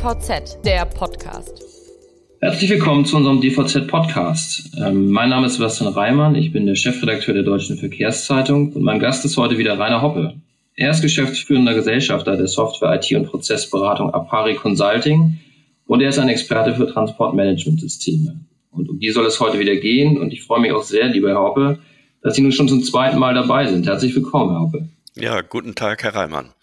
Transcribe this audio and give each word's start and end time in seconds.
DVZ, 0.00 0.64
der 0.64 0.86
Podcast. 0.86 1.62
Herzlich 2.40 2.70
willkommen 2.70 3.04
zu 3.04 3.18
unserem 3.18 3.42
DVZ 3.42 3.86
Podcast. 3.86 4.70
Ähm, 4.78 5.10
mein 5.10 5.28
Name 5.28 5.46
ist 5.46 5.56
Sebastian 5.56 5.92
Reimann, 5.92 6.34
ich 6.36 6.52
bin 6.52 6.64
der 6.64 6.74
Chefredakteur 6.74 7.34
der 7.34 7.42
Deutschen 7.42 7.76
Verkehrszeitung 7.76 8.72
und 8.72 8.82
mein 8.82 8.98
Gast 8.98 9.26
ist 9.26 9.36
heute 9.36 9.58
wieder 9.58 9.78
Rainer 9.78 10.00
Hoppe. 10.00 10.40
Er 10.74 10.90
ist 10.90 11.02
geschäftsführender 11.02 11.74
Gesellschafter 11.74 12.38
der 12.38 12.46
Software 12.46 12.94
IT 12.94 13.12
und 13.14 13.26
Prozessberatung 13.26 14.14
Apari 14.14 14.54
Consulting 14.54 15.38
und 15.84 16.00
er 16.00 16.08
ist 16.08 16.18
ein 16.18 16.30
Experte 16.30 16.74
für 16.74 16.90
Transportmanagementsysteme. 16.90 18.40
Und 18.70 18.88
um 18.88 18.98
die 19.00 19.10
soll 19.10 19.26
es 19.26 19.38
heute 19.38 19.58
wieder 19.58 19.76
gehen 19.76 20.16
und 20.16 20.32
ich 20.32 20.44
freue 20.44 20.60
mich 20.60 20.72
auch 20.72 20.82
sehr, 20.82 21.08
lieber 21.08 21.28
Herr 21.28 21.42
Hoppe, 21.42 21.78
dass 22.22 22.36
Sie 22.36 22.40
nun 22.40 22.52
schon 22.52 22.70
zum 22.70 22.82
zweiten 22.82 23.18
Mal 23.18 23.34
dabei 23.34 23.66
sind. 23.66 23.86
Herzlich 23.86 24.16
willkommen, 24.16 24.52
Herr 24.52 24.60
Hoppe. 24.60 24.88
Ja, 25.14 25.42
guten 25.42 25.74
Tag, 25.74 26.04
Herr 26.04 26.14
Reimann. 26.14 26.54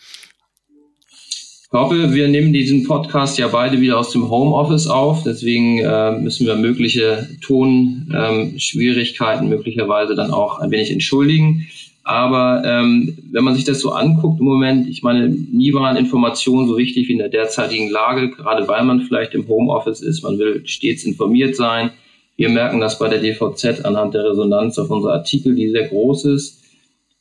Ich 1.70 1.78
hoffe, 1.78 2.14
wir 2.14 2.30
nehmen 2.30 2.54
diesen 2.54 2.86
Podcast 2.86 3.38
ja 3.38 3.50
beide 3.50 3.82
wieder 3.82 4.00
aus 4.00 4.12
dem 4.12 4.30
Homeoffice 4.30 4.88
auf. 4.88 5.24
Deswegen 5.24 5.80
äh, 5.80 6.18
müssen 6.18 6.48
wir 6.48 6.56
mögliche 6.56 7.28
Tonschwierigkeiten 7.42 9.44
ähm, 9.44 9.50
möglicherweise 9.50 10.16
dann 10.16 10.32
auch 10.32 10.60
ein 10.60 10.72
wenig 10.72 10.92
entschuldigen. 10.92 11.68
Aber 12.06 12.64
ähm, 12.66 13.18
wenn 13.34 13.44
man 13.44 13.54
sich 13.54 13.66
das 13.66 13.82
so 13.82 13.92
anguckt 13.92 14.40
im 14.40 14.46
Moment, 14.46 14.88
ich 14.88 15.04
meine, 15.04 15.28
nie 15.28 15.74
waren 15.74 15.98
Informationen 15.98 16.70
so 16.70 16.78
wichtig 16.78 17.10
wie 17.10 17.14
in 17.14 17.18
der 17.18 17.28
derzeitigen 17.28 17.90
Lage, 17.90 18.30
gerade 18.30 18.66
weil 18.70 18.86
man 18.86 19.02
vielleicht 19.02 19.34
im 19.34 19.50
Homeoffice 19.50 20.00
ist. 20.00 20.24
Man 20.24 20.40
will 20.40 20.66
stets 20.66 21.04
informiert 21.04 21.58
sein. 21.58 21.90
Wir 22.38 22.48
merken 22.48 22.80
das 22.80 22.98
bei 22.98 23.10
der 23.10 23.20
DVZ 23.20 23.84
anhand 23.84 24.14
der 24.14 24.24
Resonanz 24.24 24.80
auf 24.80 24.90
unsere 24.90 25.12
Artikel, 25.12 25.54
die 25.54 25.70
sehr 25.70 25.90
groß 25.90 26.24
ist. 26.28 26.64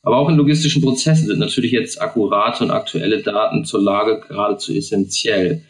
Aber 0.07 0.19
auch 0.19 0.29
in 0.29 0.37
logistischen 0.37 0.81
Prozessen 0.81 1.27
sind 1.27 1.39
natürlich 1.39 1.73
jetzt 1.73 2.01
akkurate 2.01 2.63
und 2.63 2.71
aktuelle 2.71 3.21
Daten 3.21 3.65
zur 3.65 3.81
Lage 3.81 4.21
geradezu 4.25 4.73
essentiell. 4.73 5.63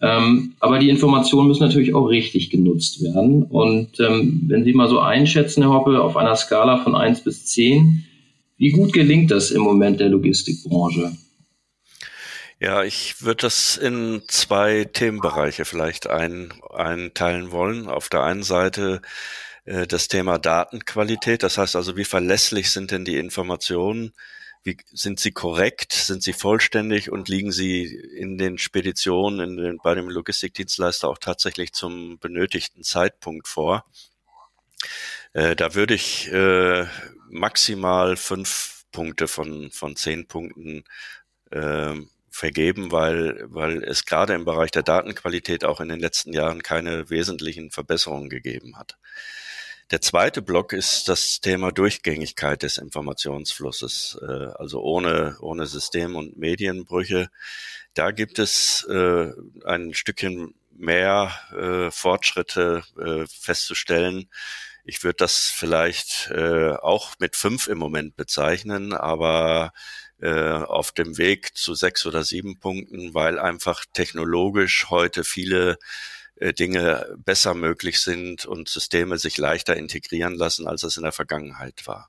Ähm, 0.00 0.54
aber 0.58 0.80
die 0.80 0.90
Informationen 0.90 1.46
müssen 1.46 1.62
natürlich 1.62 1.94
auch 1.94 2.06
richtig 2.06 2.50
genutzt 2.50 3.00
werden. 3.04 3.44
Und 3.44 4.00
ähm, 4.00 4.42
wenn 4.48 4.64
Sie 4.64 4.72
mal 4.72 4.88
so 4.88 4.98
einschätzen, 4.98 5.62
Herr 5.62 5.70
Hoppe, 5.70 6.02
auf 6.02 6.16
einer 6.16 6.34
Skala 6.34 6.78
von 6.78 6.96
eins 6.96 7.20
bis 7.20 7.46
zehn, 7.46 8.04
wie 8.56 8.70
gut 8.70 8.92
gelingt 8.92 9.30
das 9.30 9.52
im 9.52 9.62
Moment 9.62 10.00
der 10.00 10.08
Logistikbranche? 10.08 11.12
Ja, 12.58 12.82
ich 12.82 13.22
würde 13.22 13.42
das 13.42 13.76
in 13.76 14.22
zwei 14.26 14.86
Themenbereiche 14.92 15.64
vielleicht 15.64 16.08
ein, 16.08 16.52
einteilen 16.74 17.52
wollen. 17.52 17.86
Auf 17.86 18.08
der 18.08 18.24
einen 18.24 18.42
Seite 18.42 19.02
äh, 19.64 19.86
das 19.86 20.08
Thema 20.08 20.38
Datenqualität. 20.38 21.42
Das 21.42 21.58
heißt 21.58 21.76
also, 21.76 21.96
wie 21.96 22.04
verlässlich 22.04 22.70
sind 22.70 22.90
denn 22.90 23.04
die 23.04 23.16
Informationen? 23.16 24.12
Wie, 24.62 24.78
sind 24.92 25.20
sie 25.20 25.32
korrekt? 25.32 25.92
Sind 25.92 26.22
sie 26.22 26.32
vollständig 26.32 27.10
und 27.10 27.28
liegen 27.28 27.52
sie 27.52 27.84
in 27.84 28.38
den 28.38 28.58
Speditionen, 28.58 29.40
in 29.40 29.56
den, 29.56 29.78
bei 29.82 29.94
dem 29.94 30.08
Logistikdienstleister 30.08 31.08
auch 31.08 31.18
tatsächlich 31.18 31.72
zum 31.72 32.18
benötigten 32.18 32.82
Zeitpunkt 32.82 33.46
vor? 33.46 33.84
Äh, 35.34 35.56
da 35.56 35.74
würde 35.74 35.94
ich 35.94 36.32
äh, 36.32 36.86
maximal 37.28 38.16
fünf 38.16 38.84
Punkte 38.92 39.28
von, 39.28 39.70
von 39.70 39.96
zehn 39.96 40.26
Punkten 40.26 40.84
äh, 41.50 41.94
vergeben, 42.30 42.90
weil, 42.90 43.44
weil 43.48 43.82
es 43.84 44.06
gerade 44.06 44.34
im 44.34 44.44
Bereich 44.44 44.70
der 44.70 44.82
Datenqualität 44.82 45.64
auch 45.64 45.80
in 45.80 45.88
den 45.88 46.00
letzten 46.00 46.32
Jahren 46.32 46.62
keine 46.62 47.10
wesentlichen 47.10 47.70
Verbesserungen 47.70 48.28
gegeben 48.28 48.76
hat. 48.78 48.96
Der 49.90 50.00
zweite 50.00 50.40
Block 50.40 50.72
ist 50.72 51.08
das 51.08 51.40
Thema 51.40 51.70
Durchgängigkeit 51.70 52.62
des 52.62 52.78
Informationsflusses, 52.78 54.18
äh, 54.22 54.48
also 54.56 54.80
ohne, 54.80 55.36
ohne 55.40 55.66
System- 55.66 56.16
und 56.16 56.38
Medienbrüche. 56.38 57.28
Da 57.92 58.10
gibt 58.10 58.38
es 58.38 58.84
äh, 58.84 59.30
ein 59.64 59.92
Stückchen 59.92 60.54
mehr 60.72 61.32
äh, 61.52 61.90
Fortschritte 61.90 62.82
äh, 62.98 63.26
festzustellen. 63.26 64.30
Ich 64.84 65.04
würde 65.04 65.18
das 65.18 65.50
vielleicht 65.54 66.30
äh, 66.30 66.70
auch 66.72 67.12
mit 67.18 67.36
fünf 67.36 67.68
im 67.68 67.78
Moment 67.78 68.16
bezeichnen, 68.16 68.94
aber 68.94 69.72
äh, 70.20 70.30
auf 70.30 70.92
dem 70.92 71.18
Weg 71.18 71.56
zu 71.56 71.74
sechs 71.74 72.06
oder 72.06 72.24
sieben 72.24 72.58
Punkten, 72.58 73.12
weil 73.12 73.38
einfach 73.38 73.84
technologisch 73.92 74.86
heute 74.88 75.24
viele 75.24 75.78
Dinge 76.40 77.06
besser 77.24 77.54
möglich 77.54 77.98
sind 77.98 78.44
und 78.44 78.68
Systeme 78.68 79.18
sich 79.18 79.38
leichter 79.38 79.76
integrieren 79.76 80.34
lassen, 80.34 80.66
als 80.66 80.82
es 80.82 80.96
in 80.96 81.04
der 81.04 81.12
Vergangenheit 81.12 81.86
war. 81.86 82.08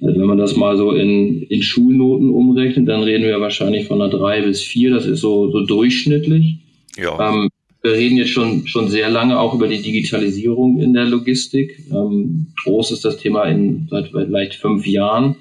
Also 0.00 0.20
wenn 0.20 0.26
man 0.26 0.38
das 0.38 0.56
mal 0.56 0.76
so 0.76 0.92
in, 0.92 1.42
in 1.42 1.62
Schulnoten 1.62 2.30
umrechnet, 2.30 2.88
dann 2.88 3.02
reden 3.02 3.24
wir 3.24 3.40
wahrscheinlich 3.40 3.86
von 3.86 4.00
einer 4.00 4.10
drei 4.10 4.42
bis 4.42 4.62
vier. 4.62 4.90
Das 4.90 5.06
ist 5.06 5.20
so, 5.20 5.50
so 5.50 5.64
durchschnittlich. 5.66 6.58
Ja. 6.96 7.30
Ähm, 7.30 7.50
wir 7.82 7.92
reden 7.92 8.16
jetzt 8.16 8.30
schon, 8.30 8.66
schon 8.66 8.88
sehr 8.88 9.08
lange 9.08 9.38
auch 9.38 9.54
über 9.54 9.68
die 9.68 9.82
Digitalisierung 9.82 10.80
in 10.80 10.94
der 10.94 11.04
Logistik. 11.04 11.78
Ähm, 11.90 12.48
groß 12.64 12.92
ist 12.92 13.04
das 13.04 13.18
Thema 13.18 13.44
in 13.44 13.86
seit 13.90 14.08
vielleicht 14.08 14.54
fünf 14.54 14.86
Jahren. 14.86 15.36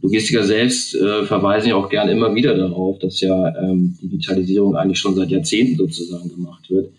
Logistiker 0.00 0.44
selbst 0.44 0.94
äh, 0.94 1.24
verweisen 1.26 1.70
ja 1.70 1.76
auch 1.76 1.88
gern 1.88 2.08
immer 2.08 2.34
wieder 2.34 2.56
darauf, 2.56 2.98
dass 3.00 3.20
ja 3.20 3.48
ähm, 3.56 3.98
Digitalisierung 4.00 4.76
eigentlich 4.76 4.98
schon 4.98 5.16
seit 5.16 5.30
Jahrzehnten 5.30 5.76
sozusagen 5.76 6.28
gemacht 6.28 6.70
wird. 6.70 6.92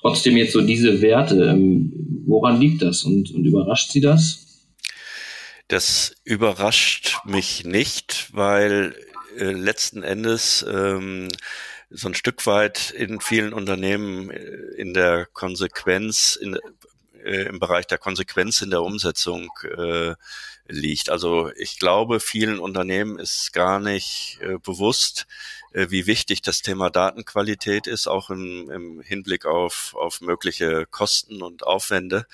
Trotzdem 0.00 0.36
jetzt 0.36 0.52
so 0.52 0.60
diese 0.60 1.02
Werte, 1.02 1.44
ähm, 1.46 1.92
woran 2.26 2.60
liegt 2.60 2.82
das 2.82 3.02
und, 3.02 3.32
und 3.32 3.44
überrascht 3.44 3.90
Sie 3.90 4.00
das? 4.00 4.46
Das 5.68 6.14
überrascht 6.22 7.18
mich 7.24 7.64
nicht, 7.64 8.28
weil 8.32 8.94
äh, 9.36 9.50
letzten 9.50 10.04
Endes 10.04 10.64
ähm, 10.70 11.28
so 11.90 12.08
ein 12.08 12.14
Stück 12.14 12.46
weit 12.46 12.92
in 12.96 13.20
vielen 13.20 13.52
Unternehmen 13.52 14.30
äh, 14.30 14.44
in 14.76 14.94
der 14.94 15.26
Konsequenz, 15.32 16.38
in, 16.40 16.56
äh, 17.26 17.48
im 17.48 17.58
Bereich 17.58 17.86
der 17.86 17.98
Konsequenz 17.98 18.62
in 18.62 18.70
der 18.70 18.82
Umsetzung 18.82 19.50
äh, 19.76 20.14
liegt. 20.68 21.10
Also 21.10 21.50
ich 21.56 21.78
glaube, 21.78 22.20
vielen 22.20 22.58
Unternehmen 22.58 23.18
ist 23.18 23.52
gar 23.52 23.80
nicht 23.80 24.38
äh, 24.40 24.58
bewusst, 24.58 25.26
äh, 25.72 25.90
wie 25.90 26.06
wichtig 26.06 26.42
das 26.42 26.62
Thema 26.62 26.90
Datenqualität 26.90 27.86
ist, 27.86 28.06
auch 28.06 28.30
im, 28.30 28.70
im 28.70 29.00
Hinblick 29.00 29.44
auf, 29.44 29.94
auf 29.98 30.20
mögliche 30.20 30.86
Kosten 30.86 31.42
und 31.42 31.64
Aufwände. 31.64 32.26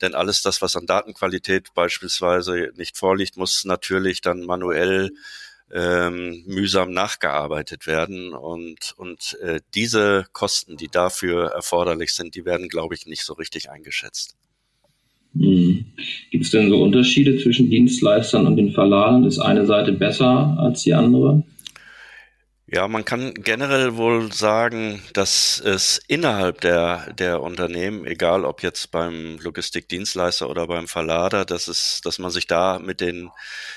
Denn 0.00 0.14
alles 0.14 0.42
das, 0.42 0.62
was 0.62 0.76
an 0.76 0.86
Datenqualität 0.86 1.74
beispielsweise 1.74 2.72
nicht 2.76 2.96
vorliegt, 2.96 3.36
muss 3.36 3.64
natürlich 3.64 4.20
dann 4.20 4.42
manuell 4.42 5.10
ähm, 5.72 6.44
mühsam 6.46 6.92
nachgearbeitet 6.92 7.86
werden. 7.86 8.32
Und, 8.32 8.94
und 8.96 9.36
äh, 9.42 9.60
diese 9.74 10.26
Kosten, 10.32 10.76
die 10.76 10.88
dafür 10.88 11.46
erforderlich 11.46 12.12
sind, 12.14 12.34
die 12.34 12.44
werden, 12.44 12.68
glaube 12.68 12.94
ich, 12.94 13.06
nicht 13.06 13.24
so 13.24 13.34
richtig 13.34 13.70
eingeschätzt. 13.70 14.36
Mhm. 15.34 15.86
Gibt 16.30 16.44
es 16.44 16.50
denn 16.50 16.70
so 16.70 16.82
Unterschiede 16.82 17.38
zwischen 17.38 17.68
Dienstleistern 17.68 18.46
und 18.46 18.56
den 18.56 18.72
Verladen? 18.72 19.24
Ist 19.24 19.38
eine 19.38 19.66
Seite 19.66 19.92
besser 19.92 20.56
als 20.58 20.82
die 20.82 20.94
andere? 20.94 21.42
Ja, 22.68 22.88
man 22.88 23.04
kann 23.04 23.32
generell 23.34 23.96
wohl 23.96 24.32
sagen, 24.32 25.00
dass 25.12 25.60
es 25.60 26.00
innerhalb 26.08 26.60
der, 26.62 27.12
der 27.12 27.40
Unternehmen, 27.40 28.04
egal 28.06 28.44
ob 28.44 28.60
jetzt 28.64 28.90
beim 28.90 29.38
Logistikdienstleister 29.38 30.50
oder 30.50 30.66
beim 30.66 30.88
Verlader, 30.88 31.44
dass 31.44 31.68
es, 31.68 32.00
dass 32.02 32.18
man 32.18 32.32
sich 32.32 32.48
da 32.48 32.80
mit 32.80 33.00
den 33.00 33.30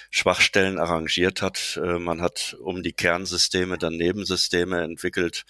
Schwachstellen 0.09 0.79
arrangiert 0.79 1.43
hat. 1.43 1.79
Äh, 1.83 1.99
man 1.99 2.19
hat 2.19 2.57
um 2.61 2.81
die 2.81 2.93
Kernsysteme 2.93 3.77
dann 3.77 3.95
Nebensysteme 3.95 4.81
entwickelt. 4.81 5.45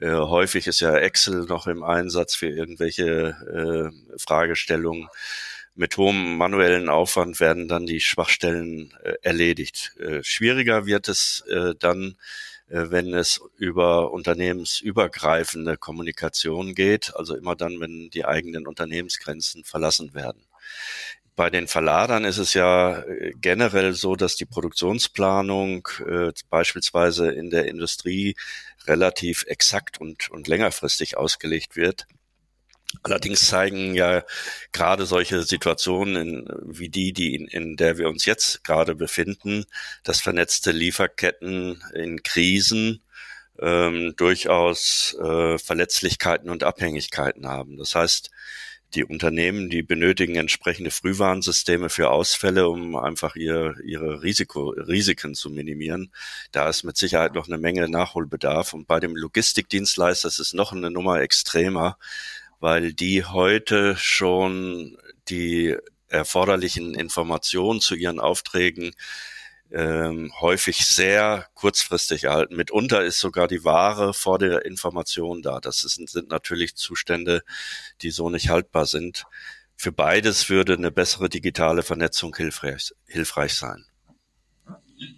Äh, 0.00 0.12
häufig 0.12 0.66
ist 0.66 0.80
ja 0.80 0.96
Excel 0.96 1.44
noch 1.44 1.66
im 1.66 1.82
Einsatz 1.82 2.34
für 2.36 2.48
irgendwelche 2.48 3.92
äh, 3.92 4.18
Fragestellungen 4.18 5.08
mit 5.74 5.98
hohem 5.98 6.38
manuellen 6.38 6.88
Aufwand 6.88 7.38
werden 7.38 7.68
dann 7.68 7.86
die 7.86 8.00
Schwachstellen 8.00 8.92
erledigt. 9.22 9.92
Schwieriger 10.22 10.86
wird 10.86 11.08
es 11.08 11.44
dann, 11.78 12.16
wenn 12.68 13.14
es 13.14 13.40
über 13.56 14.12
unternehmensübergreifende 14.12 15.76
Kommunikation 15.76 16.74
geht, 16.74 17.14
also 17.16 17.34
immer 17.34 17.56
dann, 17.56 17.80
wenn 17.80 18.10
die 18.10 18.24
eigenen 18.24 18.66
Unternehmensgrenzen 18.66 19.64
verlassen 19.64 20.14
werden. 20.14 20.42
Bei 21.38 21.50
den 21.50 21.68
Verladern 21.68 22.24
ist 22.24 22.38
es 22.38 22.52
ja 22.54 22.98
äh, 22.98 23.32
generell 23.40 23.92
so, 23.92 24.16
dass 24.16 24.34
die 24.34 24.44
Produktionsplanung 24.44 25.86
äh, 26.04 26.32
beispielsweise 26.50 27.30
in 27.30 27.50
der 27.50 27.68
Industrie 27.68 28.34
relativ 28.88 29.44
exakt 29.46 30.00
und, 30.00 30.30
und 30.30 30.48
längerfristig 30.48 31.16
ausgelegt 31.16 31.76
wird. 31.76 32.08
Allerdings 33.02 33.46
zeigen 33.46 33.94
ja 33.94 34.24
gerade 34.72 35.04
solche 35.04 35.42
Situationen 35.42 36.16
in, 36.16 36.48
wie 36.64 36.88
die, 36.88 37.12
die 37.12 37.34
in, 37.34 37.46
in 37.46 37.76
der 37.76 37.98
wir 37.98 38.08
uns 38.08 38.24
jetzt 38.24 38.64
gerade 38.64 38.94
befinden, 38.94 39.64
dass 40.04 40.20
vernetzte 40.20 40.72
Lieferketten 40.72 41.82
in 41.94 42.22
Krisen 42.22 43.02
ähm, 43.60 44.14
durchaus 44.16 45.16
äh, 45.20 45.58
Verletzlichkeiten 45.58 46.48
und 46.48 46.64
Abhängigkeiten 46.64 47.46
haben. 47.46 47.76
Das 47.76 47.94
heißt, 47.94 48.30
die 48.94 49.04
Unternehmen, 49.04 49.68
die 49.68 49.82
benötigen 49.82 50.36
entsprechende 50.36 50.90
Frühwarnsysteme 50.90 51.90
für 51.90 52.10
Ausfälle, 52.10 52.68
um 52.68 52.96
einfach 52.96 53.36
ihr, 53.36 53.74
ihre 53.84 54.22
Risiko, 54.22 54.70
Risiken 54.70 55.34
zu 55.34 55.50
minimieren. 55.50 56.10
Da 56.52 56.68
ist 56.68 56.84
mit 56.84 56.96
Sicherheit 56.96 57.34
noch 57.34 57.48
eine 57.48 57.58
Menge 57.58 57.88
Nachholbedarf. 57.88 58.72
Und 58.72 58.86
bei 58.86 58.98
dem 58.98 59.14
Logistikdienstleister 59.14 60.28
ist 60.28 60.38
es 60.38 60.54
noch 60.54 60.72
eine 60.72 60.90
Nummer 60.90 61.20
extremer, 61.20 61.98
weil 62.60 62.92
die 62.92 63.24
heute 63.24 63.96
schon 63.96 64.98
die 65.28 65.76
erforderlichen 66.08 66.94
Informationen 66.94 67.80
zu 67.80 67.94
ihren 67.94 68.20
Aufträgen 68.20 68.92
ähm, 69.70 70.32
häufig 70.40 70.86
sehr 70.86 71.46
kurzfristig 71.54 72.24
erhalten. 72.24 72.56
Mitunter 72.56 73.04
ist 73.04 73.20
sogar 73.20 73.48
die 73.48 73.64
Ware 73.64 74.14
vor 74.14 74.38
der 74.38 74.64
Information 74.64 75.42
da. 75.42 75.60
Das 75.60 75.84
ist, 75.84 75.96
sind 76.08 76.30
natürlich 76.30 76.74
Zustände, 76.76 77.42
die 78.00 78.10
so 78.10 78.30
nicht 78.30 78.48
haltbar 78.48 78.86
sind. 78.86 79.24
Für 79.76 79.92
beides 79.92 80.48
würde 80.48 80.74
eine 80.74 80.90
bessere 80.90 81.28
digitale 81.28 81.82
Vernetzung 81.82 82.34
hilfreich, 82.34 82.92
hilfreich 83.06 83.54
sein. 83.54 83.84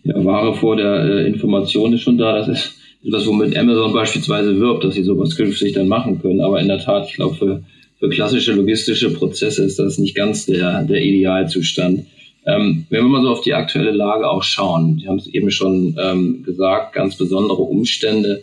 Ja, 0.02 0.14
Ware 0.25 0.56
vor 0.56 0.76
der 0.76 1.04
äh, 1.04 1.26
Information 1.26 1.94
ist 1.94 2.02
schon 2.02 2.19
da. 2.19 2.32
Das 2.38 2.48
ist 2.48 2.79
etwas, 3.05 3.26
womit 3.26 3.56
Amazon 3.56 3.93
beispielsweise 3.93 4.58
wirbt, 4.58 4.85
dass 4.85 4.94
sie 4.94 5.02
sowas 5.02 5.37
künftig 5.37 5.73
dann 5.73 5.88
machen 5.88 6.20
können. 6.20 6.41
Aber 6.41 6.61
in 6.61 6.69
der 6.69 6.79
Tat, 6.79 7.08
ich 7.08 7.14
glaube, 7.14 7.37
für, 7.37 7.62
für 7.99 8.08
klassische 8.08 8.52
logistische 8.52 9.12
Prozesse 9.12 9.64
ist 9.64 9.79
das 9.79 9.99
nicht 9.99 10.14
ganz 10.14 10.47
der, 10.47 10.82
der 10.82 11.02
Idealzustand. 11.02 12.06
Ähm, 12.47 12.87
wenn 12.88 13.05
wir 13.05 13.08
mal 13.08 13.23
so 13.23 13.31
auf 13.31 13.43
die 13.43 13.55
aktuelle 13.55 13.91
Lage 13.91 14.29
auch 14.29 14.43
schauen, 14.43 14.99
Sie 14.99 15.08
haben 15.08 15.19
es 15.19 15.26
eben 15.26 15.50
schon 15.50 15.97
ähm, 16.00 16.43
gesagt, 16.43 16.94
ganz 16.94 17.17
besondere 17.17 17.62
Umstände. 17.62 18.43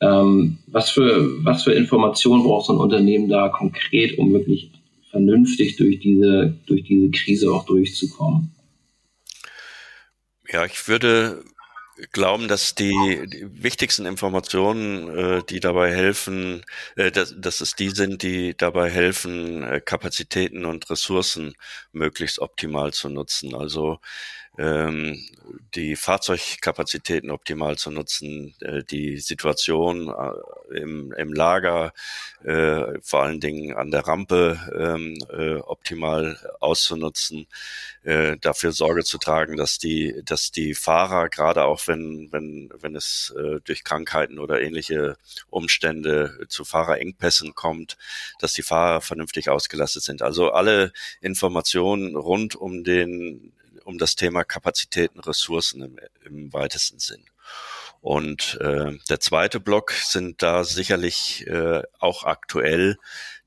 Ähm, 0.00 0.58
was, 0.66 0.90
für, 0.90 1.44
was 1.44 1.64
für 1.64 1.72
Informationen 1.72 2.44
braucht 2.44 2.66
so 2.66 2.74
ein 2.74 2.78
Unternehmen 2.78 3.28
da 3.28 3.48
konkret, 3.48 4.18
um 4.18 4.32
wirklich 4.32 4.70
vernünftig 5.10 5.76
durch 5.76 5.98
diese, 5.98 6.54
durch 6.66 6.84
diese 6.84 7.10
Krise 7.10 7.50
auch 7.50 7.64
durchzukommen? 7.64 8.52
Ja, 10.50 10.64
ich 10.64 10.86
würde 10.88 11.42
glauben, 12.12 12.48
dass 12.48 12.74
die, 12.74 13.26
die 13.26 13.62
wichtigsten 13.62 14.06
Informationen, 14.06 15.08
äh, 15.16 15.42
die 15.48 15.60
dabei 15.60 15.92
helfen, 15.94 16.64
äh, 16.96 17.10
dass, 17.10 17.34
dass 17.38 17.60
es 17.60 17.74
die 17.74 17.90
sind, 17.90 18.22
die 18.22 18.56
dabei 18.56 18.90
helfen, 18.90 19.62
äh, 19.62 19.80
Kapazitäten 19.80 20.64
und 20.64 20.88
Ressourcen 20.90 21.54
möglichst 21.92 22.38
optimal 22.38 22.92
zu 22.92 23.08
nutzen. 23.08 23.54
Also 23.54 24.00
ähm, 24.58 25.24
die 25.74 25.94
Fahrzeugkapazitäten 25.96 27.30
optimal 27.30 27.78
zu 27.78 27.90
nutzen, 27.90 28.54
äh, 28.60 28.82
die 28.84 29.18
Situation 29.18 30.08
äh, 30.08 30.32
im, 30.70 31.12
im 31.12 31.32
Lager, 31.32 31.92
äh, 32.44 33.00
vor 33.02 33.22
allen 33.22 33.40
Dingen 33.40 33.74
an 33.74 33.90
der 33.90 34.06
Rampe 34.06 34.58
ähm, 34.78 35.18
äh, 35.30 35.56
optimal 35.56 36.38
auszunutzen, 36.60 37.46
äh, 38.04 38.36
dafür 38.38 38.72
Sorge 38.72 39.04
zu 39.04 39.18
tragen, 39.18 39.56
dass 39.56 39.78
die, 39.78 40.22
dass 40.24 40.50
die 40.50 40.74
Fahrer, 40.74 41.28
gerade 41.28 41.64
auch 41.64 41.86
wenn, 41.86 42.28
wenn, 42.32 42.70
wenn 42.80 42.96
es 42.96 43.34
äh, 43.36 43.60
durch 43.64 43.84
Krankheiten 43.84 44.38
oder 44.38 44.60
ähnliche 44.60 45.16
Umstände 45.50 46.46
zu 46.48 46.64
Fahrerengpässen 46.64 47.54
kommt, 47.54 47.96
dass 48.38 48.52
die 48.52 48.62
Fahrer 48.62 49.00
vernünftig 49.00 49.50
ausgelastet 49.50 50.02
sind. 50.02 50.22
Also 50.22 50.52
alle 50.52 50.92
Informationen 51.20 52.16
rund 52.16 52.54
um 52.56 52.84
den 52.84 53.52
um 53.88 53.96
das 53.96 54.16
Thema 54.16 54.44
Kapazitäten, 54.44 55.18
Ressourcen 55.18 55.82
im, 55.82 55.98
im 56.26 56.52
weitesten 56.52 56.98
Sinn. 56.98 57.24
Und 58.00 58.58
äh, 58.60 58.96
der 59.08 59.20
zweite 59.20 59.60
Block 59.60 59.92
sind 59.92 60.42
da 60.42 60.64
sicherlich 60.64 61.46
äh, 61.46 61.82
auch 61.98 62.24
aktuell 62.24 62.96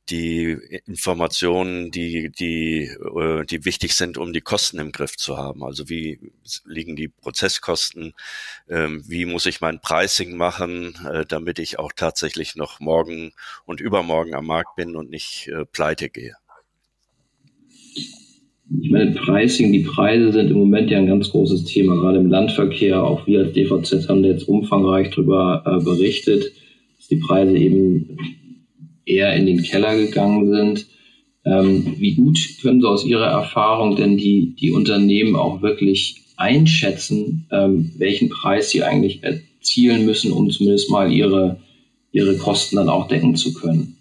die 0.09 0.51
Informationen, 0.85 1.89
die, 1.89 2.29
die, 2.29 2.83
äh, 2.85 3.45
die 3.45 3.65
wichtig 3.65 3.95
sind, 3.95 4.17
um 4.17 4.33
die 4.33 4.41
Kosten 4.41 4.79
im 4.79 4.91
Griff 4.91 5.15
zu 5.15 5.37
haben. 5.37 5.63
Also 5.63 5.87
wie 5.89 6.33
liegen 6.65 6.95
die 6.95 7.07
Prozesskosten? 7.07 8.13
Ähm, 8.67 9.03
wie 9.07 9.25
muss 9.25 9.45
ich 9.45 9.61
mein 9.61 9.79
Pricing 9.79 10.35
machen, 10.35 10.95
äh, 11.09 11.25
damit 11.25 11.59
ich 11.59 11.79
auch 11.79 11.93
tatsächlich 11.95 12.55
noch 12.55 12.79
morgen 12.79 13.31
und 13.65 13.79
übermorgen 13.79 14.35
am 14.35 14.47
Markt 14.47 14.75
bin 14.75 14.95
und 14.95 15.09
nicht 15.09 15.47
äh, 15.47 15.65
pleite 15.65 16.09
gehe? 16.09 16.35
Ich 18.79 18.89
meine, 18.89 19.11
Pricing, 19.11 19.73
die 19.73 19.79
Preise 19.79 20.31
sind 20.31 20.49
im 20.49 20.57
Moment 20.57 20.89
ja 20.91 20.97
ein 20.97 21.07
ganz 21.07 21.29
großes 21.31 21.65
Thema, 21.65 21.95
gerade 21.95 22.19
im 22.19 22.29
Landverkehr. 22.29 23.03
Auch 23.03 23.27
wir 23.27 23.41
als 23.41 23.53
DVZ 23.53 24.07
haben 24.07 24.23
jetzt 24.23 24.47
umfangreich 24.47 25.09
darüber 25.09 25.63
äh, 25.65 25.83
berichtet, 25.83 26.51
dass 26.97 27.07
die 27.07 27.17
Preise 27.17 27.57
eben 27.57 28.17
eher 29.05 29.35
in 29.35 29.45
den 29.45 29.61
Keller 29.61 29.97
gegangen 29.97 30.49
sind. 30.53 30.87
Ähm, 31.43 31.95
wie 31.97 32.15
gut 32.15 32.39
können 32.61 32.81
Sie 32.81 32.87
aus 32.87 33.05
Ihrer 33.05 33.25
Erfahrung 33.25 33.95
denn 33.95 34.15
die, 34.15 34.55
die 34.55 34.71
Unternehmen 34.71 35.35
auch 35.35 35.61
wirklich 35.61 36.21
einschätzen, 36.37 37.47
ähm, 37.51 37.91
welchen 37.97 38.29
Preis 38.29 38.69
sie 38.69 38.83
eigentlich 38.83 39.21
erzielen 39.23 40.05
müssen, 40.05 40.31
um 40.31 40.49
zumindest 40.49 40.89
mal 40.89 41.11
ihre, 41.11 41.59
ihre 42.11 42.37
Kosten 42.37 42.77
dann 42.77 42.89
auch 42.89 43.07
decken 43.07 43.35
zu 43.35 43.53
können? 43.53 43.97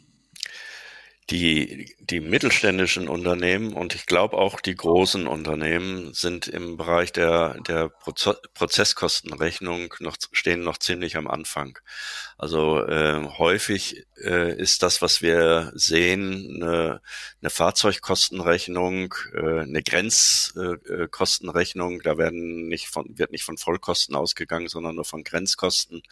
Die, 1.31 1.95
die 2.01 2.19
mittelständischen 2.19 3.09
Unternehmen 3.09 3.73
und 3.73 3.95
ich 3.95 4.07
glaube 4.07 4.37
auch 4.37 4.61
die 4.61 4.75
großen 4.75 5.29
Unternehmen 5.29 6.13
sind 6.13 6.49
im 6.49 6.77
Bereich 6.77 7.13
der, 7.13 7.61
der 7.61 7.89
Prozesskostenrechnung 7.89 9.95
noch, 10.01 10.17
stehen 10.33 10.65
noch 10.65 10.79
ziemlich 10.79 11.17
am 11.17 11.29
Anfang. 11.29 11.79
Also 12.37 12.85
äh, 12.85 13.29
häufig 13.39 14.09
äh, 14.25 14.57
ist 14.57 14.83
das, 14.83 15.03
was 15.03 15.23
wir 15.23 15.71
sehen, 15.75 16.63
eine, 16.63 17.01
eine 17.41 17.51
Fahrzeugkostenrechnung, 17.51 19.15
äh, 19.33 19.61
eine 19.61 19.85
Grenzkostenrechnung. 19.85 22.03
da 22.03 22.19
werden 22.19 22.67
nicht 22.67 22.89
von, 22.89 23.17
wird 23.19 23.31
nicht 23.31 23.45
von 23.45 23.57
Vollkosten 23.57 24.17
ausgegangen, 24.17 24.67
sondern 24.69 24.97
nur 24.97 25.05
von 25.05 25.23
Grenzkosten. 25.23 26.03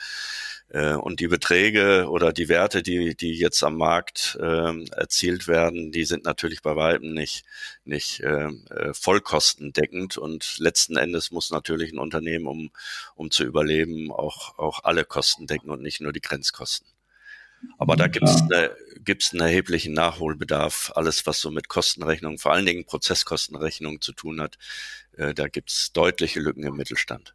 Äh, 0.70 0.94
und 0.94 1.20
die 1.20 1.28
Beträge 1.28 2.08
oder 2.08 2.32
die 2.32 2.48
Werte, 2.48 2.82
die, 2.82 3.14
die 3.16 3.32
jetzt 3.32 3.62
am 3.62 3.76
Markt 3.76 4.38
äh, 4.40 4.84
erzielt 4.90 5.48
werden, 5.48 5.92
die 5.92 6.04
sind 6.04 6.24
natürlich 6.24 6.62
bei 6.62 6.76
weitem 6.76 7.14
nicht, 7.14 7.44
nicht 7.84 8.20
äh, 8.20 8.48
äh, 8.70 8.92
vollkostendeckend. 8.92 10.18
Und 10.18 10.58
letzten 10.58 10.96
Endes 10.96 11.30
muss 11.30 11.50
natürlich 11.50 11.92
ein 11.92 11.98
Unternehmen, 11.98 12.46
um, 12.46 12.70
um 13.14 13.30
zu 13.30 13.44
überleben, 13.44 14.12
auch, 14.12 14.58
auch 14.58 14.84
alle 14.84 15.04
Kosten 15.04 15.46
decken 15.46 15.70
und 15.70 15.82
nicht 15.82 16.00
nur 16.00 16.12
die 16.12 16.20
Grenzkosten. 16.20 16.86
Aber 17.78 17.96
da 17.96 18.06
gibt 18.06 18.28
es 18.28 18.42
eine, 18.42 18.76
gibt's 19.00 19.32
einen 19.32 19.40
erheblichen 19.40 19.92
Nachholbedarf. 19.92 20.92
Alles, 20.94 21.26
was 21.26 21.40
so 21.40 21.50
mit 21.50 21.68
Kostenrechnung, 21.68 22.38
vor 22.38 22.52
allen 22.52 22.66
Dingen 22.66 22.84
Prozesskostenrechnung 22.84 24.00
zu 24.00 24.12
tun 24.12 24.40
hat, 24.40 24.58
äh, 25.16 25.34
da 25.34 25.48
gibt 25.48 25.70
es 25.70 25.92
deutliche 25.92 26.40
Lücken 26.40 26.62
im 26.62 26.76
Mittelstand. 26.76 27.34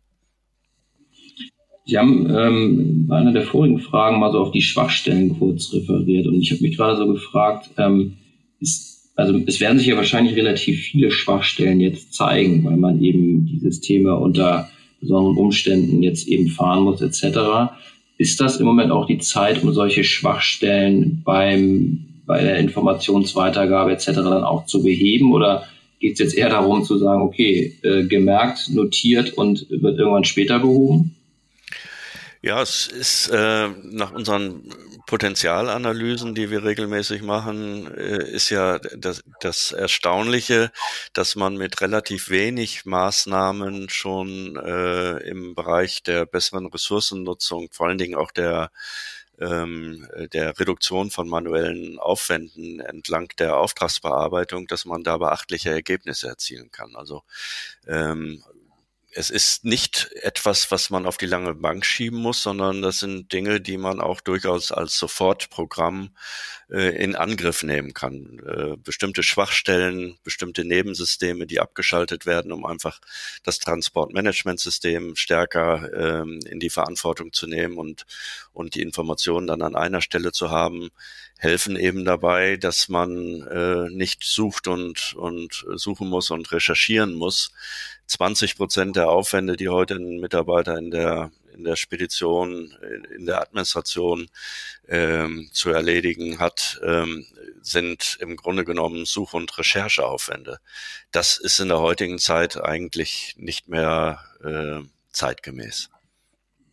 Sie 1.86 1.98
haben 1.98 2.30
ähm, 2.34 3.08
bei 3.08 3.18
einer 3.18 3.34
der 3.34 3.44
vorigen 3.44 3.80
Fragen 3.80 4.20
mal 4.20 4.32
so 4.32 4.40
auf 4.40 4.52
die 4.52 4.62
Schwachstellen 4.62 5.38
kurz 5.38 5.74
referiert 5.74 6.28
und 6.28 6.42
ich 6.42 6.52
habe 6.52 6.62
mich 6.62 6.78
gerade 6.78 6.98
so 6.98 7.08
gefragt, 7.08 7.72
ähm, 7.78 8.14
ist, 8.60 9.12
also 9.16 9.38
es 9.46 9.60
werden 9.60 9.78
sich 9.78 9.88
ja 9.88 9.98
wahrscheinlich 9.98 10.36
relativ 10.36 10.80
viele 10.80 11.12
Schwachstellen 11.12 11.82
jetzt 11.82 12.14
zeigen, 12.14 12.64
weil 12.64 12.78
man 12.78 13.02
eben 13.02 13.46
die 13.46 13.60
Systeme 13.60 14.16
unter 14.16 14.70
besonderen 15.02 15.38
Umständen 15.38 16.02
jetzt 16.02 16.28
eben 16.28 16.48
fahren 16.48 16.84
muss 16.84 17.02
etc. 17.02 17.74
Ist 18.18 18.40
das 18.40 18.58
im 18.58 18.66
Moment 18.66 18.92
auch 18.92 19.06
die 19.06 19.18
Zeit, 19.18 19.62
um 19.62 19.74
solche 19.74 20.06
Schwachstellen 20.06 21.22
beim 21.26 22.06
bei 22.26 22.42
der 22.42 22.58
Informationsweitergabe 22.60 23.92
etc. 23.92 24.06
dann 24.16 24.46
auch 24.46 24.66
zu 24.66 24.82
beheben 24.82 25.34
oder 25.34 25.66
geht 26.00 26.14
es 26.14 26.20
jetzt 26.20 26.38
eher 26.38 26.50
darum 26.50 26.84
zu 26.84 26.98
sagen, 26.98 27.22
okay, 27.22 27.74
äh, 27.82 28.04
gemerkt, 28.06 28.70
notiert 28.74 29.34
und 29.34 29.68
wird 29.70 30.00
irgendwann 30.00 30.24
später 30.24 30.60
behoben? 30.60 31.16
Ja, 32.46 32.62
es 32.62 32.88
ist 32.88 33.30
äh, 33.30 33.70
nach 33.70 34.12
unseren 34.12 34.70
Potenzialanalysen, 35.06 36.36
die 36.36 36.50
wir 36.50 36.66
regelmäßig 36.66 37.22
machen, 37.22 37.90
äh, 37.96 38.30
ist 38.30 38.50
ja 38.50 38.80
das, 38.80 39.24
das 39.40 39.72
Erstaunliche, 39.72 40.70
dass 41.14 41.38
man 41.38 41.56
mit 41.56 41.80
relativ 41.80 42.30
wenig 42.30 42.84
Maßnahmen 42.86 43.88
schon 43.90 44.58
äh, 44.58 45.20
im 45.20 45.56
Bereich 45.56 46.04
der 46.04 46.26
besseren 46.26 46.66
Ressourcennutzung, 46.66 47.70
vor 47.72 47.88
allen 47.88 47.98
Dingen 47.98 48.16
auch 48.16 48.32
der 48.32 48.72
ähm, 49.40 50.08
der 50.34 50.60
Reduktion 50.60 51.12
von 51.12 51.28
manuellen 51.28 51.98
Aufwänden 51.98 52.80
entlang 52.82 53.30
der 53.40 53.58
Auftragsbearbeitung, 53.58 54.68
dass 54.68 54.86
man 54.86 55.04
da 55.04 55.18
beachtliche 55.18 55.72
Ergebnisse 55.72 56.28
erzielen 56.28 56.72
kann. 56.72 56.96
Also 56.96 57.24
ähm, 57.88 58.44
es 59.16 59.30
ist 59.30 59.64
nicht 59.66 60.10
etwas, 60.22 60.72
was 60.72 60.90
man 60.90 61.06
auf 61.06 61.18
die 61.18 61.26
lange 61.26 61.54
Bank 61.54 61.86
schieben 61.86 62.20
muss, 62.20 62.44
sondern 62.44 62.82
das 62.82 63.00
sind 63.00 63.32
Dinge, 63.32 63.62
die 63.62 63.78
man 63.78 64.00
auch 64.00 64.22
durchaus 64.22 64.72
als 64.72 64.98
Sofortprogramm 64.98 66.12
äh, 66.70 66.96
in 66.96 67.16
Angriff 67.16 67.64
nehmen 67.64 67.94
kann. 67.94 68.40
Äh, 68.46 68.78
bestimmte 68.78 69.24
Schwachstellen, 69.24 70.18
bestimmte 70.24 70.66
Nebensysteme, 70.66 71.46
die 71.46 71.60
abgeschaltet 71.60 72.26
werden, 72.26 72.52
um 72.52 72.66
einfach 72.66 73.00
das 73.44 73.60
Transportmanagementsystem 73.60 75.16
stärker 75.16 75.92
ähm, 75.94 76.40
in 76.50 76.60
die 76.60 76.70
Verantwortung 76.70 77.34
zu 77.34 77.48
nehmen 77.48 77.78
und, 77.78 78.06
und 78.52 78.76
die 78.76 78.82
Informationen 78.82 79.48
dann 79.48 79.62
an 79.62 79.76
einer 79.76 80.02
Stelle 80.02 80.32
zu 80.32 80.50
haben, 80.50 80.90
helfen 81.38 81.76
eben 81.76 82.06
dabei, 82.06 82.58
dass 82.58 82.90
man 82.90 83.42
äh, 83.48 83.90
nicht 83.90 84.24
sucht 84.24 84.68
und, 84.68 85.14
und 85.16 85.66
suchen 85.76 86.08
muss 86.08 86.32
und 86.32 86.52
recherchieren 86.52 87.14
muss. 87.14 87.52
20 88.08 88.58
Prozent 88.58 88.96
der 88.96 89.10
Aufwände, 89.10 89.56
die 89.56 89.70
heute 89.70 89.96
ein 89.96 90.20
Mitarbeiter 90.20 90.78
in 90.78 90.92
der 90.92 91.32
in 91.54 91.64
der 91.64 91.76
Spedition, 91.76 92.74
in 93.16 93.26
der 93.26 93.42
Administration 93.42 94.28
ähm, 94.88 95.50
zu 95.52 95.70
erledigen 95.70 96.40
hat, 96.40 96.82
ähm, 96.84 97.26
sind 97.62 98.18
im 98.20 98.36
Grunde 98.36 98.66
genommen 98.66 99.06
Such- 99.06 99.34
und 99.34 99.58
Rechercheaufwände. 99.58 100.58
Das 101.12 101.38
ist 101.38 101.60
in 101.60 101.70
der 101.70 101.80
heutigen 101.80 102.18
Zeit 102.18 102.62
eigentlich 102.62 103.36
nicht 103.38 103.70
mehr 103.70 104.20
äh, 104.44 104.86
zeitgemäß. 105.12 105.90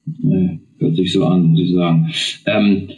Nee, 0.04 0.60
hört 0.78 0.96
sich 0.96 1.12
so 1.12 1.26
an, 1.26 1.42
muss 1.42 1.60
ich 1.60 1.74
sagen. 1.74 2.14
Ähm, 2.46 2.90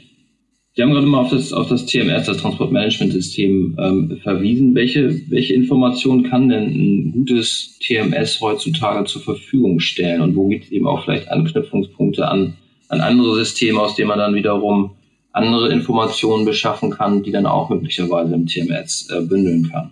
Sie 0.74 0.82
haben 0.82 0.92
gerade 0.92 1.06
mal 1.06 1.20
auf 1.20 1.30
das, 1.30 1.52
auf 1.52 1.68
das 1.68 1.84
TMS, 1.84 2.24
das 2.24 2.38
Transportmanagementsystem, 2.38 3.76
ähm, 3.78 4.20
verwiesen. 4.22 4.74
Welche, 4.74 5.20
welche 5.28 5.52
Informationen 5.52 6.24
kann 6.24 6.48
denn 6.48 6.64
ein 6.64 7.12
gutes 7.12 7.78
TMS 7.80 8.40
heutzutage 8.40 9.04
zur 9.04 9.20
Verfügung 9.20 9.80
stellen? 9.80 10.22
Und 10.22 10.34
wo 10.34 10.48
gibt 10.48 10.64
es 10.64 10.70
eben 10.70 10.86
auch 10.86 11.04
vielleicht 11.04 11.30
Anknüpfungspunkte 11.30 12.26
an, 12.26 12.54
an 12.88 13.02
andere 13.02 13.34
Systeme, 13.34 13.80
aus 13.80 13.96
denen 13.96 14.08
man 14.08 14.18
dann 14.18 14.34
wiederum 14.34 14.92
andere 15.32 15.70
Informationen 15.70 16.46
beschaffen 16.46 16.90
kann, 16.90 17.22
die 17.22 17.32
dann 17.32 17.46
auch 17.46 17.68
möglicherweise 17.68 18.34
im 18.34 18.46
TMS 18.46 19.10
äh, 19.10 19.20
bündeln 19.20 19.68
kann? 19.70 19.90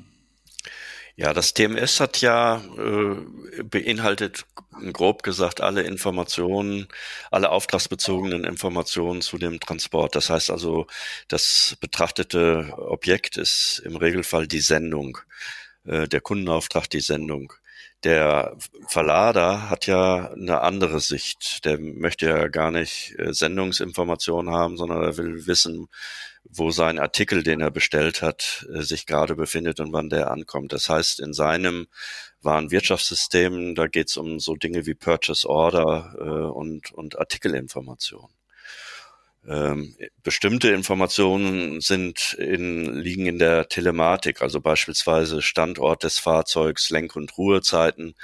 Ja, 1.21 1.35
das 1.35 1.53
TMS 1.53 2.01
hat 2.01 2.23
ja 2.23 2.63
äh, 2.79 3.63
beinhaltet 3.63 4.47
grob 4.95 5.23
gesagt 5.23 5.61
alle 5.61 5.83
Informationen, 5.83 6.89
alle 7.31 7.51
auftragsbezogenen 7.51 8.45
Informationen 8.45 9.21
zu 9.21 9.37
dem 9.37 9.61
Transport. 9.61 10.17
Das 10.17 10.31
heißt 10.31 10.51
also, 10.51 10.87
das 11.29 11.77
betrachtete 11.79 12.73
Objekt 12.79 13.37
ist 13.37 13.83
im 13.85 13.97
Regelfall 13.97 14.47
die 14.47 14.61
Sendung, 14.61 15.19
äh, 15.85 16.09
der 16.09 16.23
Kundenauftrag 16.23 16.89
die 16.89 17.01
Sendung. 17.01 17.53
Der 18.05 18.57
Verlader 18.89 19.69
hat 19.69 19.87
ja 19.87 20.31
eine 20.33 20.63
andere 20.63 21.01
Sicht. 21.01 21.65
Der 21.67 21.79
möchte 21.79 22.27
ja 22.27 22.49
gar 22.49 22.71
nicht 22.71 23.15
äh, 23.19 23.35
Sendungsinformationen 23.35 24.53
haben, 24.53 24.79
sondern 24.79 25.03
er 25.03 25.19
will 25.19 25.47
wissen, 25.47 25.89
wo 26.45 26.71
sein 26.71 26.99
Artikel, 26.99 27.43
den 27.43 27.61
er 27.61 27.71
bestellt 27.71 28.23
hat, 28.23 28.67
äh, 28.75 28.83
sich 28.83 29.07
gerade 29.07 29.37
befindet 29.37 29.81
und 29.81 29.93
wann 29.93 30.09
der 30.09 30.31
ankommt. 30.31 30.73
Das 30.73 30.89
heißt, 30.89 31.21
in 31.21 31.35
seinem 31.35 31.89
Warenwirtschaftssystem, 32.43 33.75
da 33.75 33.87
geht 33.87 34.09
es 34.09 34.17
um 34.17 34.41
so 34.41 34.57
Dinge 34.57 34.87
wie 34.87 34.95
Purchase 34.95 35.49
Order 35.49 36.15
äh, 36.19 36.53
und, 36.53 36.93
und 36.93 37.19
Artikelinformation. 37.19 38.31
Ähm, 39.47 39.97
bestimmte 40.23 40.71
Informationen 40.71 41.81
sind 41.81 42.35
in, 42.35 42.95
liegen 42.95 43.27
in 43.27 43.39
der 43.39 43.69
Telematik, 43.69 44.43
also 44.43 44.61
beispielsweise 44.61 45.41
Standort 45.41 46.03
des 46.03 46.19
Fahrzeugs, 46.19 46.91
Lenk- 46.91 47.17
und 47.17 47.37
Ruhezeiten 47.39 48.15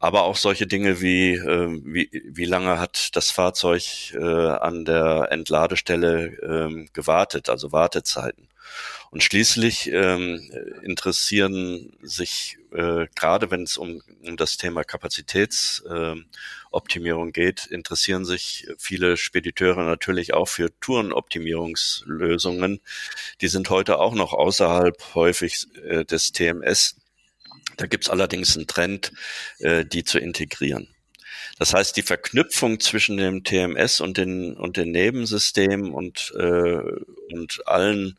aber 0.00 0.24
auch 0.24 0.36
solche 0.36 0.66
Dinge 0.66 1.00
wie, 1.00 1.34
äh, 1.34 1.80
wie, 1.84 2.10
wie 2.24 2.46
lange 2.46 2.80
hat 2.80 3.14
das 3.14 3.30
Fahrzeug 3.30 4.14
äh, 4.14 4.18
an 4.18 4.84
der 4.86 5.28
Entladestelle 5.30 6.26
äh, 6.26 6.86
gewartet, 6.92 7.50
also 7.50 7.70
Wartezeiten. 7.70 8.48
Und 9.10 9.22
schließlich 9.22 9.90
ähm, 9.92 10.50
interessieren 10.82 11.92
sich, 12.00 12.56
äh, 12.72 13.06
gerade 13.14 13.50
wenn 13.50 13.64
es 13.64 13.76
um, 13.76 14.00
um 14.24 14.36
das 14.36 14.56
Thema 14.56 14.84
Kapazitätsoptimierung 14.84 17.30
äh, 17.30 17.32
geht, 17.32 17.66
interessieren 17.66 18.24
sich 18.24 18.68
viele 18.78 19.16
Spediteure 19.16 19.82
natürlich 19.82 20.32
auch 20.32 20.46
für 20.46 20.70
Tourenoptimierungslösungen. 20.80 22.80
Die 23.40 23.48
sind 23.48 23.68
heute 23.68 23.98
auch 23.98 24.14
noch 24.14 24.32
außerhalb 24.32 24.96
häufig 25.14 25.66
äh, 25.84 26.04
des 26.04 26.30
TMS 26.30 26.99
da 27.76 27.86
gibt 27.86 28.04
es 28.04 28.10
allerdings 28.10 28.56
einen 28.56 28.66
Trend, 28.66 29.12
äh, 29.58 29.84
die 29.84 30.04
zu 30.04 30.18
integrieren. 30.18 30.88
Das 31.58 31.74
heißt, 31.74 31.96
die 31.96 32.02
Verknüpfung 32.02 32.80
zwischen 32.80 33.16
dem 33.18 33.44
TMS 33.44 34.00
und 34.00 34.16
den 34.16 34.56
und 34.56 34.76
den 34.76 34.92
Nebensystemen 34.92 35.92
und 35.92 36.32
äh, 36.38 36.80
und 37.32 37.66
allen 37.66 38.18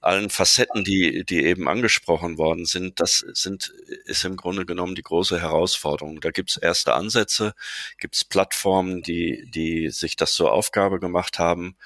allen 0.00 0.30
Facetten, 0.30 0.84
die 0.84 1.24
die 1.24 1.44
eben 1.44 1.68
angesprochen 1.68 2.38
worden 2.38 2.66
sind, 2.66 3.00
das 3.00 3.24
sind 3.32 3.72
ist 4.04 4.24
im 4.24 4.36
Grunde 4.36 4.66
genommen 4.66 4.94
die 4.94 5.02
große 5.02 5.40
Herausforderung. 5.40 6.20
Da 6.20 6.30
gibt 6.30 6.50
es 6.50 6.56
erste 6.58 6.94
Ansätze, 6.94 7.54
gibt 7.98 8.16
es 8.16 8.24
Plattformen, 8.24 9.02
die 9.02 9.46
die 9.50 9.88
sich 9.90 10.16
das 10.16 10.34
zur 10.34 10.52
Aufgabe 10.52 11.00
gemacht 11.00 11.38
haben, 11.38 11.76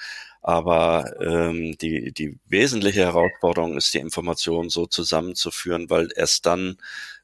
aber 0.47 1.21
ähm, 1.21 1.77
die, 1.79 2.13
die 2.13 2.39
wesentliche 2.49 3.01
Herausforderung 3.01 3.77
ist, 3.77 3.93
die 3.95 3.99
Informationen 3.99 4.71
so 4.71 4.87
zusammenzuführen, 4.87 5.91
weil 5.91 6.09
erst 6.15 6.47
dann 6.47 6.77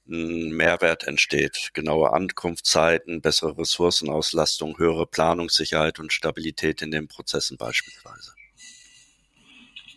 ein 0.09 0.51
Mehrwert 0.51 1.05
entsteht. 1.07 1.71
Genaue 1.73 2.13
Ankunftszeiten, 2.13 3.21
bessere 3.21 3.57
Ressourcenauslastung, 3.57 4.77
höhere 4.77 5.07
Planungssicherheit 5.07 6.01
und 6.01 6.13
Stabilität 6.13 6.83
in 6.83 6.91
den 6.91 7.07
Prozessen 7.07 7.57
beispielsweise. 7.57 8.33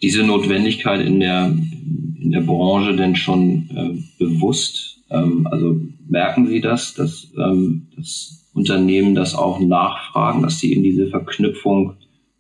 Diese 0.04 0.22
Notwendigkeit 0.22 1.04
in 1.04 1.20
der, 1.20 1.46
in 1.48 2.30
der 2.32 2.42
Branche 2.42 2.96
denn 2.96 3.16
schon 3.16 3.70
äh, 3.72 4.24
bewusst? 4.24 5.00
Ähm, 5.10 5.48
also 5.50 5.82
merken 6.08 6.46
Sie 6.46 6.62
das, 6.62 6.94
dass 6.94 7.28
ähm, 7.40 7.88
das 7.96 8.46
Unternehmen 8.54 9.16
das 9.16 9.34
auch 9.34 9.60
nachfragen, 9.60 10.44
dass 10.44 10.60
sie 10.60 10.74
eben 10.74 10.84
diese 10.84 11.08
Verknüpfung 11.08 11.98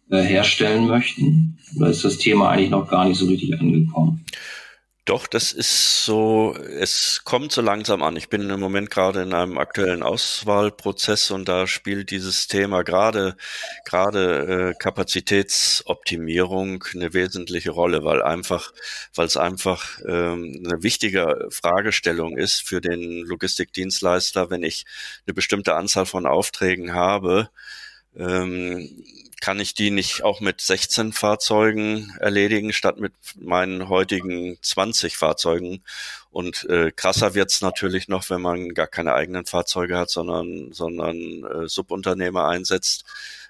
äh, 0.09 0.21
herstellen 0.21 0.87
möchten? 0.87 1.59
Oder 1.75 1.89
ist 1.89 2.05
das 2.05 2.17
Thema 2.17 2.49
eigentlich 2.49 2.69
noch 2.69 2.89
gar 2.89 3.05
nicht 3.05 3.17
so 3.17 3.25
richtig 3.25 3.59
angekommen? 3.59 4.25
Doch, 5.05 5.27
das 5.27 5.53
ist 5.53 6.03
so, 6.03 6.55
es 6.57 7.21
kommt 7.23 7.51
so 7.51 7.61
langsam 7.61 8.01
an. 8.01 8.15
Ich 8.15 8.27
bin 8.27 8.49
im 8.49 8.59
Moment 8.59 8.89
gerade 8.89 9.21
in 9.21 9.35
einem 9.35 9.59
aktuellen 9.59 10.01
Auswahlprozess 10.01 11.29
und 11.29 11.47
da 11.47 11.67
spielt 11.67 12.09
dieses 12.09 12.47
Thema 12.47 12.83
gerade, 12.83 13.37
gerade 13.85 14.71
äh, 14.71 14.73
Kapazitätsoptimierung 14.79 16.83
eine 16.95 17.13
wesentliche 17.13 17.69
Rolle, 17.69 18.03
weil 18.03 18.23
einfach, 18.23 18.73
weil 19.13 19.27
es 19.27 19.37
einfach 19.37 19.99
ähm, 20.07 20.63
eine 20.65 20.81
wichtige 20.81 21.49
Fragestellung 21.51 22.35
ist 22.35 22.67
für 22.67 22.81
den 22.81 23.21
Logistikdienstleister, 23.27 24.49
wenn 24.49 24.63
ich 24.63 24.85
eine 25.27 25.35
bestimmte 25.35 25.75
Anzahl 25.75 26.07
von 26.07 26.25
Aufträgen 26.25 26.95
habe, 26.95 27.51
ähm, 28.17 28.89
kann 29.41 29.59
ich 29.59 29.73
die 29.73 29.91
nicht 29.91 30.23
auch 30.23 30.39
mit 30.39 30.61
16 30.61 31.13
Fahrzeugen 31.13 32.15
erledigen, 32.19 32.73
statt 32.73 32.99
mit 32.99 33.13
meinen 33.39 33.89
heutigen 33.89 34.57
20 34.61 35.17
Fahrzeugen. 35.17 35.83
Und 36.31 36.65
äh, 36.69 36.91
krasser 36.91 37.33
wird's 37.33 37.61
natürlich 37.61 38.07
noch, 38.07 38.29
wenn 38.29 38.41
man 38.41 38.73
gar 38.73 38.87
keine 38.87 39.13
eigenen 39.13 39.45
Fahrzeuge 39.45 39.97
hat, 39.97 40.09
sondern, 40.09 40.73
sondern 40.73 41.15
äh, 41.43 41.67
Subunternehmer 41.67 42.47
einsetzt. 42.47 43.05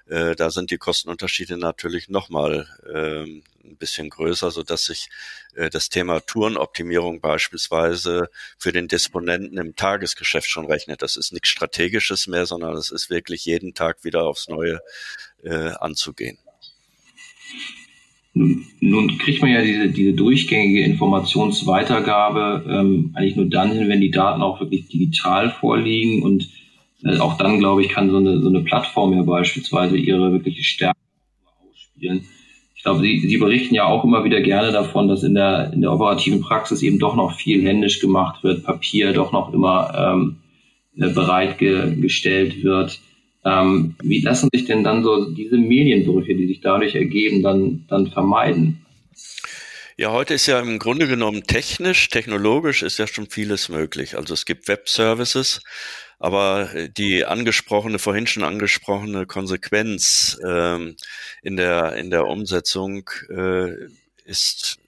Äh, 0.08 0.36
da 0.36 0.50
sind 0.50 0.70
die 0.70 0.78
Kostenunterschiede 0.78 1.56
natürlich 1.56 2.08
nochmal 2.08 2.68
äh, 2.86 3.24
ein 3.66 3.76
bisschen 3.76 4.08
größer, 4.08 4.50
so 4.50 4.62
dass 4.62 4.86
sich 4.86 5.08
äh, 5.54 5.68
das 5.68 5.88
Thema 5.88 6.20
Tourenoptimierung 6.20 7.20
beispielsweise 7.20 8.28
für 8.56 8.72
den 8.72 8.88
Disponenten 8.88 9.58
im 9.58 9.74
Tagesgeschäft 9.74 10.48
schon 10.48 10.66
rechnet. 10.66 11.02
Das 11.02 11.16
ist 11.16 11.32
nichts 11.32 11.48
Strategisches 11.48 12.28
mehr, 12.28 12.46
sondern 12.46 12.74
das 12.74 12.90
ist 12.90 13.10
wirklich 13.10 13.44
jeden 13.44 13.74
Tag 13.74 14.04
wieder 14.04 14.24
aufs 14.24 14.48
Neue 14.48 14.80
äh, 15.42 15.72
anzugehen. 15.80 16.38
Nun, 18.34 18.66
nun, 18.80 19.18
kriegt 19.18 19.40
man 19.40 19.50
ja 19.50 19.62
diese, 19.62 19.88
diese 19.88 20.12
durchgängige 20.12 20.82
Informationsweitergabe 20.84 22.66
ähm, 22.68 23.12
eigentlich 23.14 23.34
nur 23.34 23.46
dann 23.46 23.72
hin, 23.72 23.88
wenn 23.88 24.02
die 24.02 24.10
Daten 24.10 24.42
auch 24.42 24.60
wirklich 24.60 24.88
digital 24.88 25.50
vorliegen 25.50 26.22
und 26.22 26.46
äh, 27.06 27.18
auch 27.18 27.36
dann, 27.38 27.58
glaube 27.58 27.82
ich, 27.82 27.88
kann 27.88 28.10
so 28.10 28.16
eine, 28.16 28.40
so 28.40 28.48
eine 28.48 28.60
Plattform 28.60 29.12
ja 29.12 29.22
beispielsweise 29.22 29.96
ihre 29.96 30.32
wirkliche 30.32 30.64
Stärke 30.64 30.98
ausspielen. 31.70 32.26
Ich 32.74 32.82
glaube, 32.82 33.00
Sie, 33.00 33.20
Sie 33.20 33.38
berichten 33.38 33.74
ja 33.74 33.84
auch 33.86 34.04
immer 34.04 34.24
wieder 34.24 34.40
gerne 34.40 34.72
davon, 34.72 35.08
dass 35.08 35.22
in 35.22 35.34
der, 35.34 35.72
in 35.72 35.80
der 35.80 35.92
operativen 35.92 36.40
Praxis 36.40 36.82
eben 36.82 36.98
doch 36.98 37.16
noch 37.16 37.36
viel 37.36 37.64
händisch 37.64 38.00
gemacht 38.00 38.42
wird, 38.44 38.64
Papier 38.64 39.12
doch 39.12 39.32
noch 39.32 39.52
immer 39.52 39.92
ähm, 39.96 40.36
äh, 40.98 41.08
bereitgestellt 41.08 42.62
wird. 42.62 43.00
Ähm, 43.44 43.94
wie 44.02 44.20
lassen 44.20 44.48
sich 44.52 44.64
denn 44.64 44.82
dann 44.82 45.04
so 45.04 45.30
diese 45.30 45.56
Medienbrüche, 45.56 46.34
die 46.34 46.48
sich 46.48 46.60
dadurch 46.60 46.94
ergeben, 46.94 47.42
dann, 47.42 47.84
dann 47.88 48.08
vermeiden? 48.08 48.84
Ja, 49.98 50.12
heute 50.12 50.34
ist 50.34 50.46
ja 50.46 50.60
im 50.60 50.78
Grunde 50.78 51.06
genommen 51.06 51.44
technisch, 51.44 52.10
technologisch 52.10 52.82
ist 52.82 52.98
ja 52.98 53.06
schon 53.06 53.28
vieles 53.30 53.70
möglich. 53.70 54.16
Also 54.16 54.34
es 54.34 54.44
gibt 54.44 54.68
Web-Services, 54.68 55.62
Aber 56.18 56.68
die 56.88 57.24
angesprochene, 57.24 57.98
vorhin 57.98 58.26
schon 58.26 58.42
angesprochene 58.42 59.26
Konsequenz 59.26 60.38
ähm, 60.46 60.96
in 61.42 61.56
der 61.56 61.96
in 61.96 62.10
der 62.10 62.26
Umsetzung 62.26 63.10
äh, 63.28 63.74
ist 64.24 64.78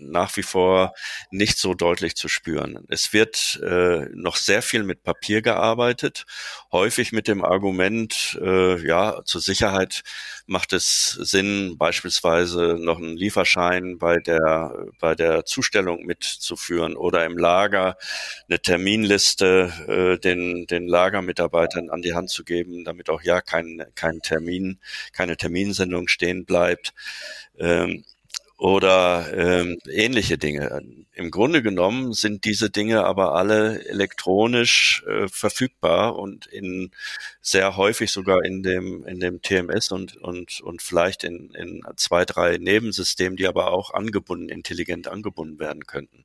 nach 0.00 0.36
wie 0.36 0.42
vor 0.42 0.94
nicht 1.30 1.58
so 1.58 1.74
deutlich 1.74 2.16
zu 2.16 2.28
spüren. 2.28 2.84
Es 2.88 3.12
wird 3.12 3.60
äh, 3.62 4.06
noch 4.12 4.36
sehr 4.36 4.62
viel 4.62 4.82
mit 4.82 5.02
Papier 5.02 5.42
gearbeitet, 5.42 6.24
häufig 6.72 7.12
mit 7.12 7.28
dem 7.28 7.44
Argument, 7.44 8.38
äh, 8.40 8.84
ja, 8.86 9.22
zur 9.24 9.40
Sicherheit 9.40 10.02
macht 10.46 10.72
es 10.72 11.10
Sinn, 11.10 11.76
beispielsweise 11.78 12.76
noch 12.80 12.98
einen 12.98 13.16
Lieferschein 13.16 13.98
bei 13.98 14.16
der, 14.18 14.86
bei 14.98 15.14
der 15.14 15.44
Zustellung 15.44 16.04
mitzuführen 16.04 16.96
oder 16.96 17.24
im 17.24 17.36
Lager 17.36 17.96
eine 18.48 18.60
Terminliste 18.60 19.72
äh, 19.88 20.20
den, 20.20 20.66
den 20.66 20.88
Lagermitarbeitern 20.88 21.90
an 21.90 22.02
die 22.02 22.14
Hand 22.14 22.30
zu 22.30 22.44
geben, 22.44 22.84
damit 22.84 23.10
auch 23.10 23.22
ja 23.22 23.40
kein, 23.40 23.84
kein 23.94 24.20
Termin, 24.20 24.80
keine 25.12 25.36
Terminsendung 25.36 26.08
stehen 26.08 26.44
bleibt. 26.44 26.94
Ähm, 27.58 28.04
oder 28.58 29.32
ähm, 29.34 29.78
ähnliche 29.88 30.36
Dinge. 30.36 30.82
Im 31.12 31.30
Grunde 31.30 31.62
genommen 31.62 32.12
sind 32.12 32.44
diese 32.44 32.70
Dinge 32.70 33.04
aber 33.04 33.34
alle 33.34 33.84
elektronisch 33.86 35.04
äh, 35.06 35.28
verfügbar 35.28 36.16
und 36.16 36.46
in 36.46 36.90
sehr 37.40 37.76
häufig 37.76 38.10
sogar 38.10 38.44
in 38.44 38.64
dem 38.64 39.06
in 39.06 39.20
dem 39.20 39.42
TMS 39.42 39.92
und 39.92 40.16
und 40.16 40.60
und 40.60 40.82
vielleicht 40.82 41.22
in, 41.22 41.54
in 41.54 41.82
zwei 41.96 42.24
drei 42.24 42.58
Nebensystemen, 42.58 43.36
die 43.36 43.46
aber 43.46 43.70
auch 43.72 43.94
angebunden 43.94 44.48
intelligent 44.48 45.06
angebunden 45.06 45.60
werden 45.60 45.86
könnten. 45.86 46.24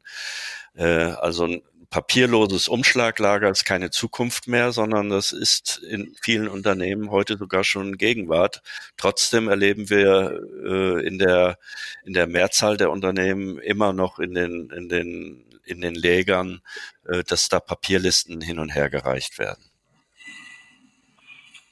Äh, 0.76 0.86
also 0.86 1.62
papierloses 1.94 2.68
Umschlaglager 2.70 3.52
ist 3.52 3.66
keine 3.66 3.92
Zukunft 3.92 4.48
mehr, 4.48 4.72
sondern 4.72 5.12
das 5.12 5.32
ist 5.32 5.78
in 5.78 6.16
vielen 6.20 6.48
Unternehmen 6.48 7.12
heute 7.12 7.38
sogar 7.38 7.64
schon 7.64 7.98
Gegenwart. 7.98 8.64
Trotzdem 8.98 9.48
erleben 9.48 9.92
wir 9.92 10.42
äh, 10.66 11.06
in 11.06 11.20
der 11.20 11.60
in 12.04 12.14
der 12.14 12.26
Mehrzahl 12.26 12.78
der 12.78 12.90
Unternehmen 12.90 13.60
immer 13.60 13.94
noch 13.94 14.18
in 14.18 14.34
den 14.34 14.72
in 14.76 14.90
den 14.90 15.46
in 15.66 15.82
den 15.82 15.94
Lägern, 15.94 16.62
äh, 17.08 17.24
dass 17.24 17.48
da 17.48 17.60
Papierlisten 17.60 18.42
hin 18.42 18.58
und 18.58 18.70
her 18.74 18.90
gereicht 18.90 19.38
werden. 19.38 19.64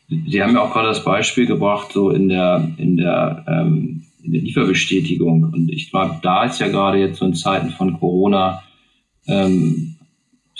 Sie 0.08 0.44
haben 0.44 0.54
ja 0.54 0.62
auch 0.62 0.72
gerade 0.72 0.90
das 0.90 1.04
Beispiel 1.04 1.48
gebracht, 1.48 1.94
so 1.94 2.12
in 2.12 2.30
der 2.30 2.70
in 2.78 2.96
der 2.96 3.44
ähm, 3.48 4.06
in 4.22 4.34
der 4.34 4.42
Lieferbestätigung. 4.42 5.46
Und 5.46 5.72
ich 5.72 5.90
glaube, 5.90 6.20
da 6.22 6.44
ist 6.44 6.60
ja 6.60 6.68
gerade 6.68 7.00
jetzt 7.00 7.18
so 7.18 7.26
in 7.26 7.34
Zeiten 7.34 7.72
von 7.72 7.98
Corona 8.00 8.62
ähm, 9.26 9.91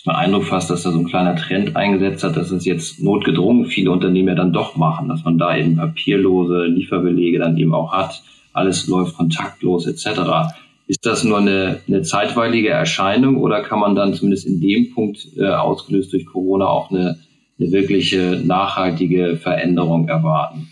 ich 0.02 0.06
den 0.06 0.16
Eindruck 0.16 0.46
fast, 0.46 0.72
dass 0.72 0.82
da 0.82 0.92
so 0.92 0.98
ein 0.98 1.06
kleiner 1.06 1.36
Trend 1.36 1.76
eingesetzt 1.76 2.24
hat, 2.24 2.36
dass 2.36 2.50
es 2.50 2.66
jetzt 2.66 3.04
notgedrungen 3.04 3.68
viele 3.68 3.92
Unternehmen 3.92 4.30
ja 4.30 4.36
dann 4.36 4.52
doch 4.52 4.76
machen, 4.76 5.08
dass 5.08 5.24
man 5.24 5.38
da 5.38 5.56
eben 5.56 5.76
papierlose 5.76 6.66
Lieferbelege 6.66 7.38
dann 7.38 7.56
eben 7.56 7.76
auch 7.76 7.94
hat. 7.94 8.24
Alles 8.52 8.88
läuft 8.88 9.16
kontaktlos 9.16 9.86
etc. 9.86 10.56
Ist 10.88 11.06
das 11.06 11.24
nur 11.24 11.38
eine, 11.38 11.82
eine 11.88 12.02
zeitweilige 12.02 12.70
Erscheinung 12.70 13.38
oder 13.38 13.62
kann 13.62 13.80
man 13.80 13.94
dann 13.94 14.16
zumindest 14.16 14.48
in 14.48 14.60
dem 14.60 14.92
Punkt 14.92 15.28
äh, 15.38 15.46
ausgelöst 15.46 16.12
durch 16.14 16.26
Corona 16.26 16.66
auch 16.66 16.90
eine, 16.90 17.20
eine 17.60 17.72
wirkliche 17.72 18.42
nachhaltige 18.44 19.38
Veränderung 19.38 20.08
erwarten? 20.08 20.71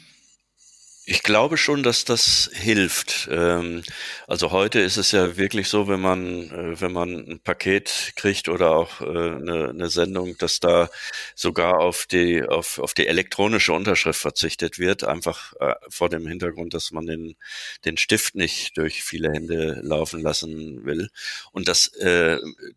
Ich 1.11 1.23
glaube 1.23 1.57
schon, 1.57 1.81
dass 1.81 2.05
das 2.05 2.51
hilft. 2.53 3.27
Ähm, 3.31 3.81
also 4.27 4.51
heute 4.51 4.79
ist 4.79 4.97
es 4.97 5.11
ja 5.11 5.37
wirklich 5.37 5.67
so, 5.67 5.87
wenn 5.87 5.99
man, 5.99 6.51
äh, 6.51 6.79
wenn 6.79 6.91
man 6.91 7.27
ein 7.27 7.39
Paket 7.39 8.13
kriegt 8.15 8.47
oder 8.47 8.75
auch 8.75 9.01
äh, 9.01 9.05
eine, 9.05 9.69
eine 9.69 9.89
Sendung, 9.89 10.37
dass 10.37 10.59
da 10.59 10.87
sogar 11.33 11.79
auf 11.79 12.05
die, 12.05 12.43
auf, 12.43 12.77
auf 12.77 12.93
die 12.93 13.07
elektronische 13.07 13.73
Unterschrift 13.73 14.21
verzichtet 14.21 14.77
wird, 14.77 15.03
einfach 15.03 15.53
äh, 15.59 15.73
vor 15.89 16.09
dem 16.09 16.27
Hintergrund, 16.27 16.75
dass 16.75 16.91
man 16.91 17.07
den, 17.07 17.35
den 17.85 17.97
Stift 17.97 18.35
nicht 18.35 18.77
durch 18.77 19.01
viele 19.01 19.31
Hände 19.31 19.79
laufen 19.81 20.21
lassen 20.21 20.85
will. 20.85 21.09
Und 21.51 21.67
das, 21.67 21.91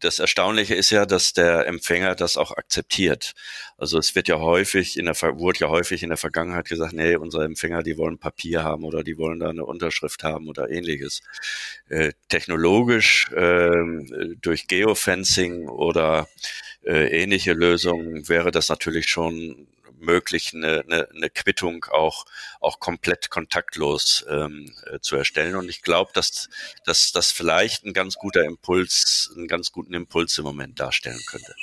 das 0.01 0.19
Erstaunliche 0.19 0.75
ist 0.75 0.91
ja, 0.91 1.05
dass 1.07 1.33
der 1.35 1.67
Empfänger 1.67 2.15
das 2.15 2.37
auch 2.37 2.53
akzeptiert. 2.53 3.33
Also 3.77 3.99
es 3.99 4.15
wird 4.15 4.29
ja 4.29 4.39
häufig 4.39 4.97
in 4.97 5.07
der, 5.07 5.21
wurde 5.21 5.61
ja 5.61 5.69
häufig 5.69 6.03
in 6.03 6.09
der 6.09 6.17
Vergangenheit 6.17 6.69
gesagt, 6.69 6.93
nee, 6.95 7.17
unsere 7.17 7.45
Empfänger, 7.45 7.83
die 7.83 7.99
wollen 7.99 8.19
Papier 8.23 8.63
haben 8.63 8.85
oder 8.85 9.03
die 9.03 9.19
wollen 9.19 9.41
da 9.41 9.51
eine 9.51 9.65
Unterschrift 9.65 10.23
haben 10.23 10.49
oder 10.49 10.71
ähnliches. 10.71 11.23
Äh, 11.89 12.13
technologisch 12.29 13.31
äh, 13.33 13.73
durch 14.41 14.69
Geofencing 14.69 15.69
oder 15.69 16.29
äh, 16.85 17.23
ähnliche 17.23 17.53
Lösungen 17.53 18.29
wäre 18.29 18.53
das 18.53 18.69
natürlich 18.69 19.09
schon 19.09 19.67
möglich, 19.99 20.53
eine, 20.55 20.85
eine, 20.87 21.09
eine 21.11 21.31
Quittung 21.31 21.85
auch, 21.91 22.25
auch 22.61 22.81
komplett 22.81 23.31
kontaktlos 23.31 24.25
ähm, 24.29 24.75
äh, 24.91 24.99
zu 25.01 25.17
erstellen. 25.17 25.57
Und 25.57 25.69
ich 25.69 25.83
glaube, 25.83 26.11
dass, 26.15 26.49
dass 26.85 27.13
das 27.13 27.33
vielleicht 27.33 27.85
ein 27.85 27.93
ganz 27.93 28.17
guter 28.17 28.45
Impuls, 28.45 29.33
einen 29.37 29.49
ganz 29.49 29.73
guten 29.73 29.95
Impuls 29.95 30.37
im 30.39 30.45
Moment 30.45 30.79
darstellen 30.81 31.21
könnte. 31.27 31.55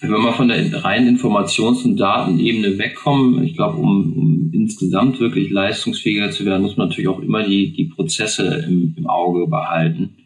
Wenn 0.00 0.10
wir 0.10 0.18
mal 0.18 0.32
von 0.32 0.48
der 0.48 0.84
reinen 0.84 1.16
Informations- 1.16 1.84
und 1.84 1.96
Datenebene 1.96 2.78
wegkommen, 2.78 3.42
ich 3.44 3.54
glaube, 3.54 3.78
um, 3.78 4.12
um 4.12 4.50
insgesamt 4.52 5.20
wirklich 5.20 5.50
leistungsfähiger 5.50 6.30
zu 6.30 6.44
werden, 6.44 6.62
muss 6.62 6.76
man 6.76 6.88
natürlich 6.88 7.08
auch 7.08 7.20
immer 7.20 7.42
die, 7.42 7.72
die 7.72 7.86
Prozesse 7.86 8.64
im, 8.66 8.94
im 8.96 9.06
Auge 9.06 9.46
behalten. 9.46 10.16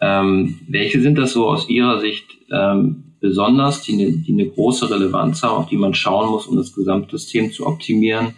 Ähm, 0.00 0.60
welche 0.68 1.00
sind 1.00 1.16
das 1.16 1.32
so 1.32 1.48
aus 1.48 1.68
Ihrer 1.68 2.00
Sicht 2.00 2.24
ähm, 2.52 3.14
besonders, 3.20 3.82
die 3.82 3.94
eine, 3.94 4.12
die 4.12 4.32
eine 4.32 4.48
große 4.48 4.90
Relevanz 4.90 5.42
haben, 5.42 5.56
auf 5.56 5.68
die 5.68 5.78
man 5.78 5.94
schauen 5.94 6.30
muss, 6.30 6.46
um 6.46 6.56
das 6.56 6.74
Gesamtsystem 6.74 7.52
zu 7.52 7.66
optimieren? 7.66 8.34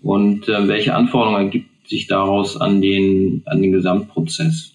Und 0.00 0.48
äh, 0.48 0.68
welche 0.68 0.94
Anforderungen 0.94 1.46
ergibt 1.46 1.88
sich 1.88 2.06
daraus 2.06 2.56
an 2.56 2.80
den, 2.80 3.42
an 3.46 3.62
den 3.62 3.72
Gesamtprozess? 3.72 4.74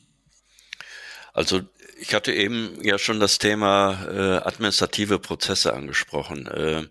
Also 1.34 1.62
ich 2.04 2.14
hatte 2.14 2.34
eben 2.34 2.78
ja 2.82 2.98
schon 3.00 3.22
das 3.22 3.38
Thema 3.38 4.06
äh, 4.10 4.46
administrative 4.46 5.20
Prozesse 5.20 5.74
angesprochen. 5.74 6.48
Äh, 6.48 6.84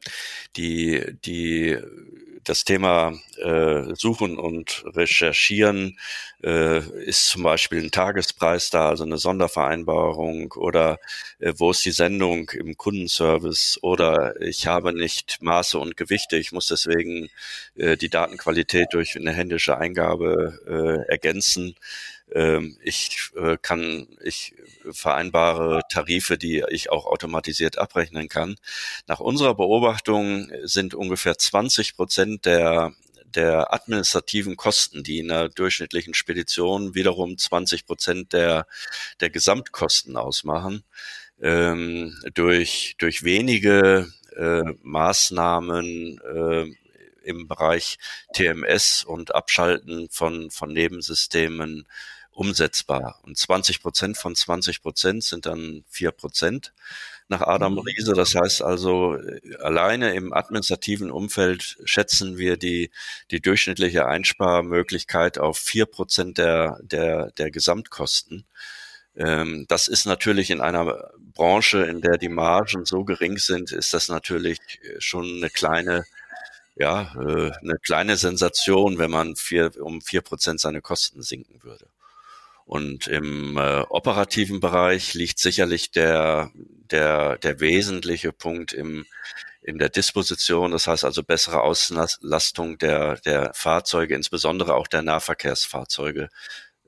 die, 0.57 1.05
die, 1.23 1.77
das 2.45 2.65
Thema 2.65 3.13
äh, 3.37 3.95
Suchen 3.95 4.39
und 4.39 4.83
Recherchieren 4.87 5.99
äh, 6.43 6.79
ist 7.05 7.29
zum 7.29 7.43
Beispiel 7.43 7.83
ein 7.83 7.91
Tagespreis 7.91 8.71
da, 8.71 8.89
also 8.89 9.05
eine 9.05 9.19
Sondervereinbarung 9.19 10.53
oder 10.53 10.99
äh, 11.41 11.53
wo 11.59 11.73
ist 11.73 11.85
die 11.85 11.93
Sendung 11.93 12.49
im 12.51 12.79
Kundenservice 12.79 13.79
oder 13.83 14.41
ich 14.41 14.67
habe 14.67 14.95
nicht 14.95 15.43
Maße 15.43 15.79
und 15.79 15.99
Gewichte, 15.99 16.39
ich 16.39 16.53
muss 16.53 16.69
deswegen 16.69 17.29
äh, 17.77 17.99
die 17.99 18.09
Datenqualität 18.09 18.89
durch 18.93 19.15
eine 19.15 19.33
händische 19.33 19.77
Eingabe 19.77 20.59
äh, 20.67 21.11
ergänzen. 21.11 21.77
Ähm, 22.35 22.79
ich 22.83 23.31
äh, 23.37 23.57
kann, 23.61 24.09
ich 24.23 24.55
vereinbare 24.91 25.83
Tarife, 25.91 26.39
die 26.39 26.65
ich 26.71 26.91
auch 26.91 27.07
automatisiert 27.07 27.79
abrechnen 27.79 28.29
kann. 28.29 28.57
Nach 29.07 29.21
unserer 29.21 29.55
Beobachtung 29.55 30.51
sind 30.65 30.95
ungefähr 30.95 31.39
20 31.39 31.97
Prozent 31.97 32.47
der 32.47 32.93
der 33.35 33.73
administrativen 33.73 34.57
Kosten, 34.57 35.03
die 35.03 35.19
in 35.19 35.31
einer 35.31 35.49
durchschnittlichen 35.49 36.15
Spedition 36.15 36.95
wiederum 36.95 37.39
20 37.39 37.87
Prozent 37.87 38.33
der, 38.33 38.67
der 39.21 39.31
Gesamtkosten 39.31 40.17
ausmachen, 40.17 40.85
ähm, 41.41 42.15
durch, 42.35 42.95
durch 42.99 43.25
wenige 43.25 44.13
äh, 44.37 44.65
Maßnahmen 44.83 46.21
äh, 46.21 46.75
im 47.25 47.49
Bereich 47.49 47.99
TMS 48.35 49.05
und 49.05 49.35
Abschalten 49.35 50.09
von, 50.11 50.51
von 50.51 50.73
Nebensystemen 50.73 51.87
umsetzbar. 52.33 53.21
Und 53.23 53.39
20 53.39 53.83
Prozent 53.83 54.17
von 54.17 54.35
20 54.35 54.83
Prozent 54.83 55.25
sind 55.25 55.47
dann 55.47 55.85
vier 55.89 56.11
Prozent 56.11 56.73
nach 57.29 57.43
Adam 57.43 57.75
mhm. 57.75 57.81
Riese. 57.81 58.13
Das 58.15 58.35
heißt 58.35 58.63
also, 58.63 59.17
äh, 59.17 59.41
alleine 59.61 60.15
im 60.15 60.33
administrativen 60.33 61.11
Umfeld 61.11 61.79
schätzen 61.85 62.39
wir 62.39 62.57
die, 62.57 62.91
die 63.31 63.41
durchschnittliche 63.41 64.07
Einsparmöglichkeit 64.07 65.39
auf 65.39 65.59
vier 65.59 65.87
Prozent 65.87 66.39
der, 66.39 66.79
der, 66.83 67.31
der 67.33 67.51
Gesamtkosten. 67.51 68.45
Ähm, 69.17 69.67
das 69.69 69.89
ist 69.89 70.07
natürlich 70.07 70.51
in 70.51 70.61
einer 70.61 71.11
Branche, 71.35 71.85
in 71.85 72.01
der 72.01 72.19
die 72.19 72.29
Margen 72.29 72.85
so 72.85 73.05
gering 73.05 73.39
sind, 73.39 73.73
ist 73.73 73.95
das 73.95 74.09
natürlich 74.09 74.59
schon 74.99 75.25
eine 75.37 75.51
kleine 75.51 76.05
ja, 76.75 77.13
äh, 77.17 77.53
eine 77.61 77.77
kleine 77.83 78.17
Sensation, 78.17 78.99
wenn 78.99 79.11
man 79.11 79.37
vier, 79.37 79.73
um 79.83 80.01
vier 80.01 80.23
Prozent 80.23 80.61
seine 80.61 80.81
Kosten 80.81 81.23
sinken 81.23 81.63
würde. 81.63 81.87
Und 82.73 83.07
im 83.07 83.59
äh, 83.59 83.81
operativen 83.91 84.59
Bereich 84.61 85.13
liegt 85.13 85.39
sicherlich 85.39 85.91
der, 85.91 86.51
der, 86.91 87.37
der 87.37 87.61
wesentliche 87.61 88.33
Punkt 88.33 88.73
im, 88.73 89.05
in 89.61 89.77
der 89.77 89.91
Disposition, 89.91 90.71
das 90.71 90.87
heißt 90.87 91.05
also 91.05 91.23
bessere 91.23 91.61
Auslastung 91.61 92.79
der, 92.79 93.17
der 93.27 93.53
Fahrzeuge, 93.53 94.15
insbesondere 94.15 94.75
auch 94.75 94.87
der 94.87 95.03
Nahverkehrsfahrzeuge 95.03 96.31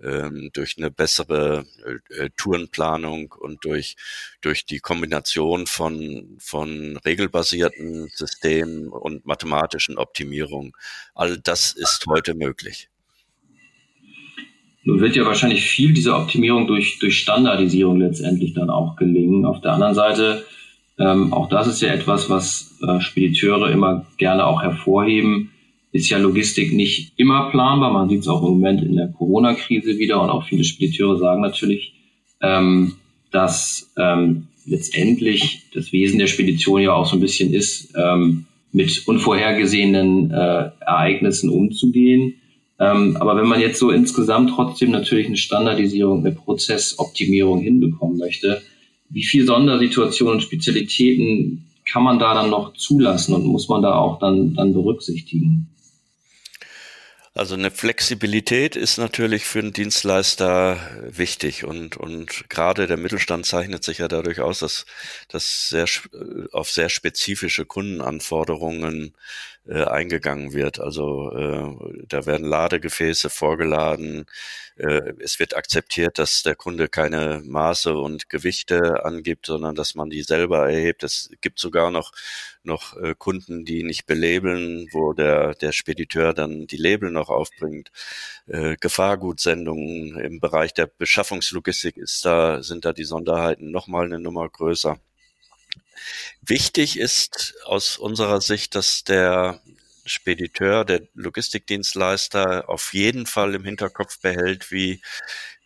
ähm, 0.02 0.48
durch 0.54 0.78
eine 0.78 0.90
bessere 0.90 1.66
äh, 2.08 2.30
Tourenplanung 2.34 3.32
und 3.32 3.62
durch, 3.66 3.96
durch 4.40 4.64
die 4.64 4.80
Kombination 4.80 5.66
von, 5.66 6.38
von 6.40 6.96
regelbasierten 6.96 8.08
Systemen 8.08 8.88
und 8.88 9.26
mathematischen 9.26 9.98
Optimierungen. 9.98 10.72
All 11.14 11.36
das 11.36 11.74
ist 11.74 12.06
heute 12.08 12.32
möglich. 12.32 12.88
Nun 14.84 15.00
wird 15.00 15.16
ja 15.16 15.24
wahrscheinlich 15.24 15.62
viel 15.62 15.92
dieser 15.92 16.18
Optimierung 16.18 16.66
durch, 16.66 16.98
durch 16.98 17.18
Standardisierung 17.18 17.98
letztendlich 17.98 18.52
dann 18.52 18.70
auch 18.70 18.96
gelingen. 18.96 19.46
Auf 19.46 19.60
der 19.60 19.72
anderen 19.72 19.94
Seite, 19.94 20.44
ähm, 20.98 21.32
auch 21.32 21.48
das 21.48 21.66
ist 21.66 21.80
ja 21.80 21.88
etwas, 21.88 22.28
was 22.28 22.78
äh, 22.86 23.00
Spediteure 23.00 23.70
immer 23.70 24.06
gerne 24.18 24.46
auch 24.46 24.62
hervorheben, 24.62 25.50
ist 25.92 26.10
ja 26.10 26.18
Logistik 26.18 26.74
nicht 26.74 27.12
immer 27.16 27.50
planbar. 27.50 27.92
Man 27.92 28.08
sieht 28.08 28.20
es 28.20 28.28
auch 28.28 28.42
im 28.42 28.54
Moment 28.54 28.82
in 28.82 28.96
der 28.96 29.08
Corona-Krise 29.08 29.96
wieder 29.98 30.20
und 30.20 30.28
auch 30.28 30.44
viele 30.44 30.64
Spediteure 30.64 31.18
sagen 31.18 31.40
natürlich, 31.40 31.94
ähm, 32.42 32.96
dass 33.30 33.90
ähm, 33.96 34.48
letztendlich 34.66 35.62
das 35.72 35.92
Wesen 35.92 36.18
der 36.18 36.26
Spedition 36.26 36.82
ja 36.82 36.92
auch 36.92 37.06
so 37.06 37.16
ein 37.16 37.20
bisschen 37.20 37.54
ist, 37.54 37.94
ähm, 37.96 38.46
mit 38.72 39.06
unvorhergesehenen 39.06 40.30
äh, 40.30 40.70
Ereignissen 40.80 41.48
umzugehen. 41.48 42.34
Ähm, 42.78 43.16
aber 43.18 43.36
wenn 43.36 43.46
man 43.46 43.60
jetzt 43.60 43.78
so 43.78 43.90
insgesamt 43.90 44.50
trotzdem 44.50 44.90
natürlich 44.90 45.26
eine 45.26 45.36
Standardisierung, 45.36 46.20
eine 46.20 46.34
Prozessoptimierung 46.34 47.60
hinbekommen 47.60 48.18
möchte, 48.18 48.62
wie 49.10 49.24
viel 49.24 49.46
Sondersituationen 49.46 50.34
und 50.34 50.40
Spezialitäten 50.40 51.66
kann 51.84 52.02
man 52.02 52.18
da 52.18 52.34
dann 52.34 52.50
noch 52.50 52.74
zulassen 52.74 53.34
und 53.34 53.46
muss 53.46 53.68
man 53.68 53.82
da 53.82 53.96
auch 53.96 54.18
dann, 54.18 54.54
dann 54.54 54.72
berücksichtigen? 54.72 55.68
Also 57.36 57.54
eine 57.54 57.72
Flexibilität 57.72 58.76
ist 58.76 58.96
natürlich 58.96 59.44
für 59.44 59.58
einen 59.58 59.72
Dienstleister 59.72 60.78
wichtig 61.02 61.64
und, 61.64 61.96
und 61.96 62.48
gerade 62.48 62.86
der 62.86 62.96
Mittelstand 62.96 63.44
zeichnet 63.44 63.82
sich 63.82 63.98
ja 63.98 64.06
dadurch 64.06 64.38
aus, 64.38 64.60
dass, 64.60 64.86
dass 65.28 65.68
sehr, 65.68 65.86
auf 66.52 66.70
sehr 66.70 66.88
spezifische 66.88 67.66
Kundenanforderungen 67.66 69.14
äh, 69.66 69.82
eingegangen 69.82 70.52
wird. 70.52 70.78
Also 70.78 71.32
äh, 71.32 72.04
da 72.06 72.24
werden 72.24 72.46
Ladegefäße 72.46 73.30
vorgeladen. 73.30 74.26
Äh, 74.76 75.14
es 75.18 75.40
wird 75.40 75.56
akzeptiert, 75.56 76.20
dass 76.20 76.44
der 76.44 76.54
Kunde 76.54 76.86
keine 76.88 77.42
Maße 77.44 77.94
und 77.96 78.28
Gewichte 78.28 79.04
angibt, 79.04 79.46
sondern 79.46 79.74
dass 79.74 79.96
man 79.96 80.08
die 80.08 80.22
selber 80.22 80.70
erhebt. 80.70 81.02
Es 81.02 81.30
gibt 81.40 81.58
sogar 81.58 81.90
noch 81.90 82.12
noch 82.66 82.96
äh, 82.96 83.14
Kunden, 83.16 83.64
die 83.64 83.82
nicht 83.82 84.06
belabeln, 84.06 84.88
wo 84.92 85.12
der 85.12 85.54
der 85.54 85.72
Spediteur 85.72 86.34
dann 86.34 86.66
die 86.66 86.76
Label 86.76 87.10
noch 87.10 87.28
aufbringt. 87.28 87.90
Äh, 88.46 88.76
Gefahrgutsendungen 88.80 90.18
im 90.20 90.40
Bereich 90.40 90.74
der 90.74 90.86
Beschaffungslogistik 90.86 91.96
ist 91.96 92.24
da 92.24 92.62
sind 92.62 92.84
da 92.84 92.92
die 92.92 93.04
Sonderheiten 93.04 93.70
noch 93.70 93.86
mal 93.86 94.04
eine 94.04 94.20
Nummer 94.20 94.48
größer. 94.48 94.98
Wichtig 96.42 96.98
ist 96.98 97.54
aus 97.64 97.98
unserer 97.98 98.40
Sicht, 98.40 98.74
dass 98.74 99.04
der 99.04 99.60
Spediteur, 100.06 100.84
der 100.84 101.02
Logistikdienstleister 101.14 102.68
auf 102.68 102.92
jeden 102.92 103.26
Fall 103.26 103.54
im 103.54 103.64
Hinterkopf 103.64 104.20
behält, 104.20 104.70
wie, 104.70 105.00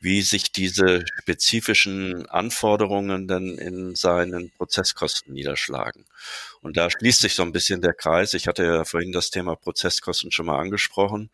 wie 0.00 0.22
sich 0.22 0.52
diese 0.52 1.04
spezifischen 1.20 2.26
Anforderungen 2.28 3.26
dann 3.26 3.58
in 3.58 3.94
seinen 3.94 4.50
Prozesskosten 4.50 5.34
niederschlagen. 5.34 6.04
Und 6.60 6.76
da 6.76 6.90
schließt 6.90 7.20
sich 7.20 7.34
so 7.34 7.42
ein 7.42 7.52
bisschen 7.52 7.80
der 7.80 7.94
Kreis. 7.94 8.34
Ich 8.34 8.46
hatte 8.46 8.64
ja 8.64 8.84
vorhin 8.84 9.12
das 9.12 9.30
Thema 9.30 9.56
Prozesskosten 9.56 10.30
schon 10.30 10.46
mal 10.46 10.58
angesprochen. 10.58 11.30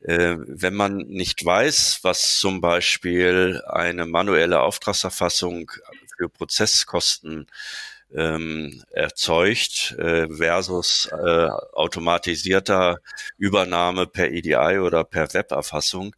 Äh, 0.00 0.36
wenn 0.38 0.74
man 0.74 0.98
nicht 0.98 1.44
weiß, 1.44 2.00
was 2.02 2.38
zum 2.38 2.60
Beispiel 2.60 3.62
eine 3.66 4.06
manuelle 4.06 4.60
Auftragserfassung 4.60 5.70
für 6.16 6.28
Prozesskosten 6.28 7.46
ähm, 8.14 8.82
erzeugt 8.90 9.96
äh, 9.98 10.28
versus 10.28 11.08
äh, 11.12 11.48
automatisierter 11.72 12.98
Übernahme 13.36 14.06
per 14.06 14.30
EDI 14.30 14.78
oder 14.78 15.04
per 15.04 15.32
Weberfassung, 15.34 16.14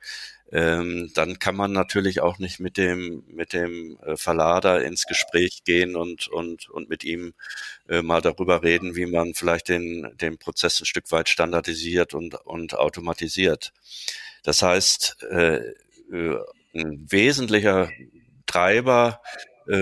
ähm, 0.50 1.10
dann 1.14 1.38
kann 1.38 1.56
man 1.56 1.72
natürlich 1.72 2.20
auch 2.20 2.38
nicht 2.38 2.58
mit 2.60 2.76
dem 2.76 3.24
mit 3.28 3.52
dem 3.52 3.98
äh, 4.02 4.16
Verlader 4.16 4.82
ins 4.84 5.06
Gespräch 5.06 5.62
gehen 5.64 5.96
und 5.96 6.28
und 6.28 6.68
und 6.70 6.88
mit 6.88 7.04
ihm 7.04 7.34
äh, 7.88 8.02
mal 8.02 8.22
darüber 8.22 8.62
reden, 8.62 8.96
wie 8.96 9.06
man 9.06 9.34
vielleicht 9.34 9.68
den 9.68 10.10
den 10.16 10.38
Prozess 10.38 10.80
ein 10.80 10.86
Stück 10.86 11.10
weit 11.12 11.28
standardisiert 11.28 12.14
und 12.14 12.34
und 12.46 12.74
automatisiert. 12.74 13.72
Das 14.42 14.62
heißt, 14.62 15.22
äh, 15.30 15.56
äh 16.12 16.38
ein 16.74 17.06
wesentlicher 17.10 17.90
Treiber 18.46 19.20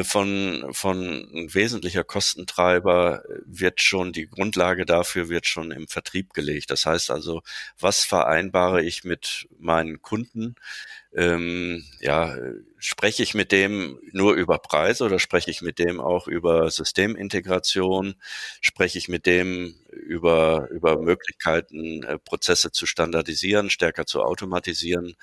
von, 0.05 0.67
von 0.73 0.99
ein 1.33 1.55
wesentlicher 1.55 2.03
Kostentreiber 2.03 3.23
wird 3.45 3.81
schon, 3.81 4.13
die 4.13 4.29
Grundlage 4.29 4.85
dafür 4.85 5.29
wird 5.29 5.47
schon 5.47 5.71
im 5.71 5.87
Vertrieb 5.87 6.35
gelegt. 6.35 6.71
Das 6.73 6.87
heißt 6.87 7.11
also, 7.11 7.43
was 7.79 8.05
vereinbare 8.05 8.83
ich 8.83 9.05
mit 9.05 9.47
meinen 9.59 10.03
Kunden? 10.03 10.57
Ähm, 11.15 11.85
ja, 12.01 12.37
spreche 12.79 13.23
ich 13.23 13.35
mit 13.35 13.53
dem 13.53 13.99
nur 14.13 14.35
über 14.35 14.59
Preise 14.59 15.05
oder 15.05 15.19
spreche 15.19 15.51
ich 15.51 15.63
mit 15.63 15.79
dem 15.79 16.01
auch 16.01 16.27
über 16.29 16.71
Systemintegration? 16.71 18.17
Spreche 18.61 18.99
ich 18.99 19.09
mit 19.09 19.25
dem 19.27 19.77
über, 19.93 20.69
über 20.71 21.01
Möglichkeiten, 21.01 22.03
äh, 22.03 22.19
Prozesse 22.19 22.73
zu 22.73 22.87
standardisieren, 22.87 23.71
stärker 23.71 24.05
zu 24.07 24.23
automatisieren? 24.23 25.15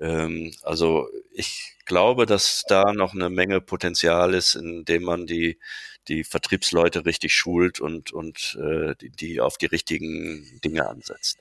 Ähm, 0.00 0.52
also 0.62 1.08
ich 1.34 1.74
glaube, 1.84 2.26
dass 2.26 2.64
da 2.68 2.92
noch 2.92 3.14
eine 3.14 3.30
Menge 3.30 3.60
Potenzial 3.60 4.34
ist, 4.34 4.54
indem 4.54 5.04
man 5.04 5.26
die, 5.26 5.58
die 6.08 6.24
Vertriebsleute 6.24 7.04
richtig 7.04 7.34
schult 7.34 7.80
und, 7.80 8.12
und 8.12 8.58
äh, 8.60 8.94
die, 9.00 9.10
die 9.10 9.40
auf 9.40 9.58
die 9.58 9.66
richtigen 9.66 10.60
Dinge 10.64 10.88
ansetzt. 10.88 11.38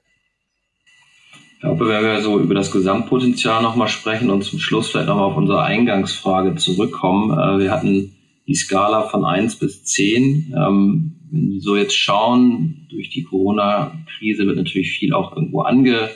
Ich 1.53 1.61
glaube, 1.61 1.87
wenn 1.89 2.03
wir 2.03 2.21
so 2.21 2.39
über 2.39 2.55
das 2.55 2.71
Gesamtpotenzial 2.71 3.61
nochmal 3.61 3.89
sprechen 3.89 4.29
und 4.29 4.43
zum 4.43 4.59
Schluss 4.59 4.89
vielleicht 4.89 5.07
nochmal 5.07 5.25
auf 5.25 5.37
unsere 5.37 5.61
Eingangsfrage 5.61 6.55
zurückkommen. 6.55 7.31
Äh, 7.31 7.63
wir 7.63 7.71
hatten 7.71 8.15
die 8.47 8.55
Skala 8.55 9.07
von 9.07 9.23
eins 9.23 9.55
bis 9.57 9.83
zehn. 9.85 10.53
Ähm, 10.57 11.15
wenn 11.31 11.51
Sie 11.51 11.59
so 11.59 11.75
jetzt 11.75 11.95
schauen, 11.95 12.87
durch 12.89 13.09
die 13.09 13.23
Corona-Krise 13.23 14.47
wird 14.47 14.57
natürlich 14.57 14.91
viel 14.91 15.13
auch 15.13 15.35
irgendwo 15.35 15.61
ange 15.61 16.09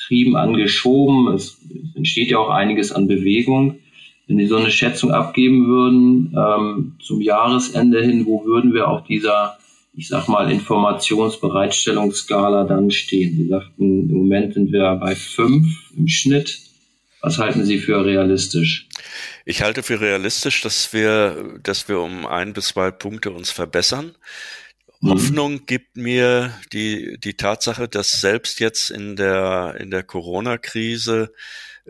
angetrieben, 0.00 0.36
angeschoben. 0.36 1.34
Es, 1.34 1.58
es 1.79 1.79
entsteht 2.00 2.30
ja 2.30 2.38
auch 2.38 2.50
einiges 2.50 2.92
an 2.92 3.06
Bewegung. 3.06 3.78
Wenn 4.26 4.38
Sie 4.38 4.46
so 4.46 4.56
eine 4.56 4.70
Schätzung 4.70 5.12
abgeben 5.12 5.68
würden 5.68 6.34
ähm, 6.36 6.96
zum 7.02 7.20
Jahresende 7.20 8.02
hin, 8.02 8.26
wo 8.26 8.44
würden 8.44 8.74
wir 8.74 8.88
auf 8.88 9.04
dieser, 9.04 9.58
ich 9.92 10.08
sag 10.08 10.28
mal, 10.28 10.50
Informationsbereitstellungsskala 10.50 12.64
dann 12.64 12.90
stehen? 12.90 13.36
Sie 13.36 13.48
sagten, 13.48 14.08
im 14.08 14.16
Moment 14.16 14.54
sind 14.54 14.72
wir 14.72 14.94
bei 14.96 15.14
fünf 15.14 15.66
im 15.96 16.08
Schnitt. 16.08 16.58
Was 17.22 17.38
halten 17.38 17.64
Sie 17.64 17.78
für 17.78 18.04
realistisch? 18.04 18.88
Ich 19.44 19.62
halte 19.62 19.82
für 19.82 20.00
realistisch, 20.00 20.62
dass 20.62 20.92
wir, 20.92 21.58
dass 21.62 21.88
wir 21.88 22.00
um 22.00 22.24
ein 22.24 22.52
bis 22.52 22.68
zwei 22.68 22.90
Punkte 22.90 23.32
uns 23.32 23.50
verbessern. 23.50 24.12
Mhm. 25.00 25.10
Hoffnung 25.10 25.66
gibt 25.66 25.96
mir 25.96 26.52
die, 26.72 27.18
die 27.18 27.34
Tatsache, 27.34 27.88
dass 27.88 28.20
selbst 28.20 28.60
jetzt 28.60 28.90
in 28.90 29.16
der, 29.16 29.76
in 29.80 29.90
der 29.90 30.02
Corona-Krise 30.02 31.32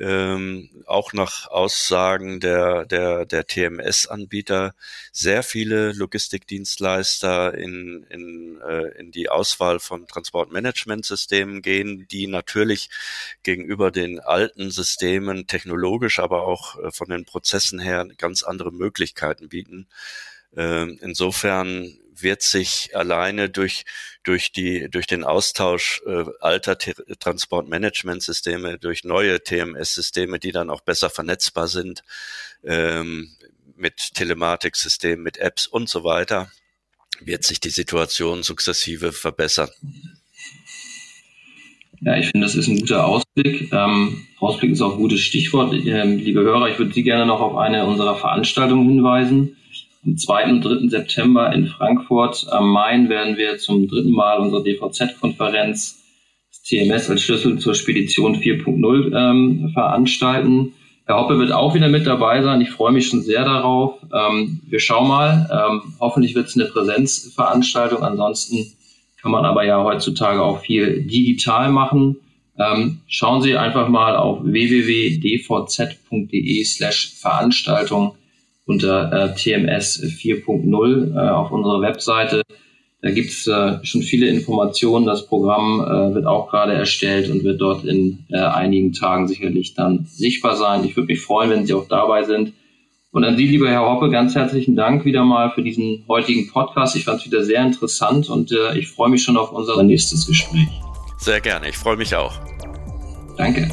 ähm, 0.01 0.71
auch 0.87 1.13
nach 1.13 1.47
Aussagen 1.49 2.41
der, 2.41 2.87
der, 2.87 3.27
der 3.27 3.47
TMS-Anbieter 3.47 4.75
sehr 5.13 5.43
viele 5.43 5.93
Logistikdienstleister 5.93 7.55
in, 7.55 8.07
in, 8.09 8.61
äh, 8.67 8.99
in 8.99 9.13
die 9.13 9.29
Auswahl 9.29 9.79
von 9.79 10.07
Transportmanagementsystemen 10.07 11.61
gehen, 11.61 12.09
die 12.11 12.27
natürlich 12.27 12.89
gegenüber 13.43 13.91
den 13.91 14.21
alten 14.21 14.71
Systemen 14.71 15.47
technologisch, 15.47 16.19
aber 16.19 16.47
auch 16.47 16.79
äh, 16.79 16.91
von 16.91 17.11
den 17.11 17.27
Prozessen 17.27 17.79
her 17.79 18.09
ganz 18.17 18.43
andere 18.43 18.73
Möglichkeiten 18.73 19.51
bieten. 19.51 19.87
Ähm, 20.57 20.99
insofern 21.03 21.95
wird 22.23 22.43
sich 22.43 22.95
alleine 22.95 23.49
durch, 23.49 23.85
durch, 24.23 24.53
die, 24.53 24.89
durch 24.91 25.07
den 25.07 25.25
Austausch 25.25 26.03
äh, 26.07 26.25
alter 26.41 26.79
Transportmanagementsysteme, 26.79 28.79
durch 28.79 29.05
neue 29.05 29.43
TMS-Systeme, 29.43 30.39
die 30.39 30.53
dann 30.53 30.71
auch 30.71 30.81
besser 30.81 31.11
vernetzbar 31.11 31.69
sind, 31.69 32.03
ähm, 32.65 33.31
mit 33.77 34.15
Telematiksystemen, 34.15 35.23
mit 35.23 35.39
Apps 35.39 35.67
und 35.67 35.89
so 35.89 36.05
weiter, 36.05 36.51
wird 37.21 37.45
sich 37.45 37.61
die 37.61 37.71
Situation 37.71 38.43
sukzessive 38.43 39.13
verbessern. 39.13 39.71
Ja, 42.03 42.17
ich 42.17 42.29
finde, 42.29 42.47
das 42.47 42.55
ist 42.55 42.67
ein 42.67 42.79
guter 42.79 43.07
Ausblick. 43.07 43.71
Ähm, 43.73 44.27
Ausblick 44.39 44.73
ist 44.73 44.81
auch 44.81 44.93
ein 44.93 44.99
gutes 44.99 45.21
Stichwort. 45.21 45.75
Ähm, 45.75 46.19
liebe 46.19 46.41
Hörer, 46.41 46.71
ich 46.71 46.79
würde 46.79 46.95
Sie 46.95 47.03
gerne 47.03 47.27
noch 47.27 47.41
auf 47.41 47.57
eine 47.57 47.85
unserer 47.85 48.17
Veranstaltungen 48.17 48.89
hinweisen. 48.89 49.57
Am 50.05 50.17
2. 50.17 50.45
und 50.47 50.65
3. 50.65 50.89
September 50.89 51.53
in 51.53 51.67
Frankfurt 51.67 52.47
am 52.51 52.71
Main 52.71 53.11
werden 53.11 53.37
wir 53.37 53.59
zum 53.59 53.87
dritten 53.87 54.13
Mal 54.13 54.39
unsere 54.39 54.65
DVZ-Konferenz, 54.65 55.99
TMS 56.67 57.11
als 57.11 57.21
Schlüssel 57.21 57.59
zur 57.59 57.75
Spedition 57.75 58.37
4.0 58.37 59.15
ähm, 59.15 59.71
veranstalten. 59.75 60.73
Herr 61.05 61.19
Hoppe 61.19 61.39
wird 61.39 61.53
auch 61.53 61.75
wieder 61.75 61.89
mit 61.89 62.07
dabei 62.07 62.41
sein. 62.43 62.63
Ich 62.63 62.71
freue 62.71 62.93
mich 62.93 63.09
schon 63.09 63.21
sehr 63.23 63.45
darauf. 63.45 63.99
Ähm, 64.15 64.61
wir 64.67 64.81
schauen 64.81 65.09
mal. 65.09 65.51
Ähm, 65.53 65.95
hoffentlich 66.01 66.35
wird 66.35 66.47
es 66.47 66.57
eine 66.57 66.65
Präsenzveranstaltung. 66.67 68.03
Ansonsten 68.03 68.73
kann 69.21 69.33
man 69.33 69.45
aber 69.45 69.65
ja 69.67 69.83
heutzutage 69.85 70.43
auch 70.43 70.61
viel 70.61 71.03
digital 71.03 71.71
machen. 71.71 72.17
Ähm, 72.59 73.01
schauen 73.07 73.43
Sie 73.43 73.55
einfach 73.57 73.89
mal 73.89 74.17
auf 74.17 74.45
www.dvz.de 74.45 75.15
slash 76.65 77.15
Veranstaltung 77.21 78.15
unter 78.71 79.13
äh, 79.13 79.35
TMS 79.35 80.01
4.0 80.01 81.15
äh, 81.15 81.29
auf 81.29 81.51
unserer 81.51 81.81
Webseite. 81.83 82.43
Da 83.03 83.11
gibt 83.11 83.31
es 83.31 83.47
äh, 83.47 83.85
schon 83.85 84.03
viele 84.03 84.29
Informationen. 84.29 85.07
Das 85.07 85.27
Programm 85.27 85.81
äh, 85.81 86.15
wird 86.15 86.27
auch 86.27 86.49
gerade 86.51 86.75
erstellt 86.75 87.31
und 87.31 87.43
wird 87.45 87.61
dort 87.61 87.85
in 87.85 88.27
äh, 88.31 88.39
einigen 88.39 88.93
Tagen 88.93 89.27
sicherlich 89.27 89.75
dann 89.75 90.05
sichtbar 90.07 90.55
sein. 90.57 90.85
Ich 90.85 90.97
würde 90.97 91.09
mich 91.09 91.21
freuen, 91.21 91.51
wenn 91.51 91.67
Sie 91.67 91.75
auch 91.75 91.89
dabei 91.89 92.25
sind. 92.25 92.53
Und 93.11 93.25
an 93.25 93.37
Sie, 93.37 93.49
lieber 93.49 93.69
Herr 93.69 93.83
Hoppe, 93.83 94.09
ganz 94.11 94.37
herzlichen 94.37 94.77
Dank 94.77 95.05
wieder 95.05 95.25
mal 95.25 95.51
für 95.51 95.63
diesen 95.63 96.05
heutigen 96.07 96.49
Podcast. 96.49 96.95
Ich 96.95 97.05
fand 97.05 97.21
es 97.21 97.27
wieder 97.27 97.43
sehr 97.43 97.65
interessant 97.65 98.31
und 98.31 98.53
äh, 98.53 98.79
ich 98.79 98.89
freue 98.89 99.09
mich 99.09 99.25
schon 99.25 99.37
auf 99.37 99.51
unser 99.51 99.83
nächstes 99.83 100.27
Gespräch. 100.27 100.69
Sehr 101.19 101.41
gerne, 101.41 101.71
ich 101.71 101.77
freue 101.77 101.97
mich 101.97 102.15
auch. 102.15 102.35
Danke. 103.37 103.69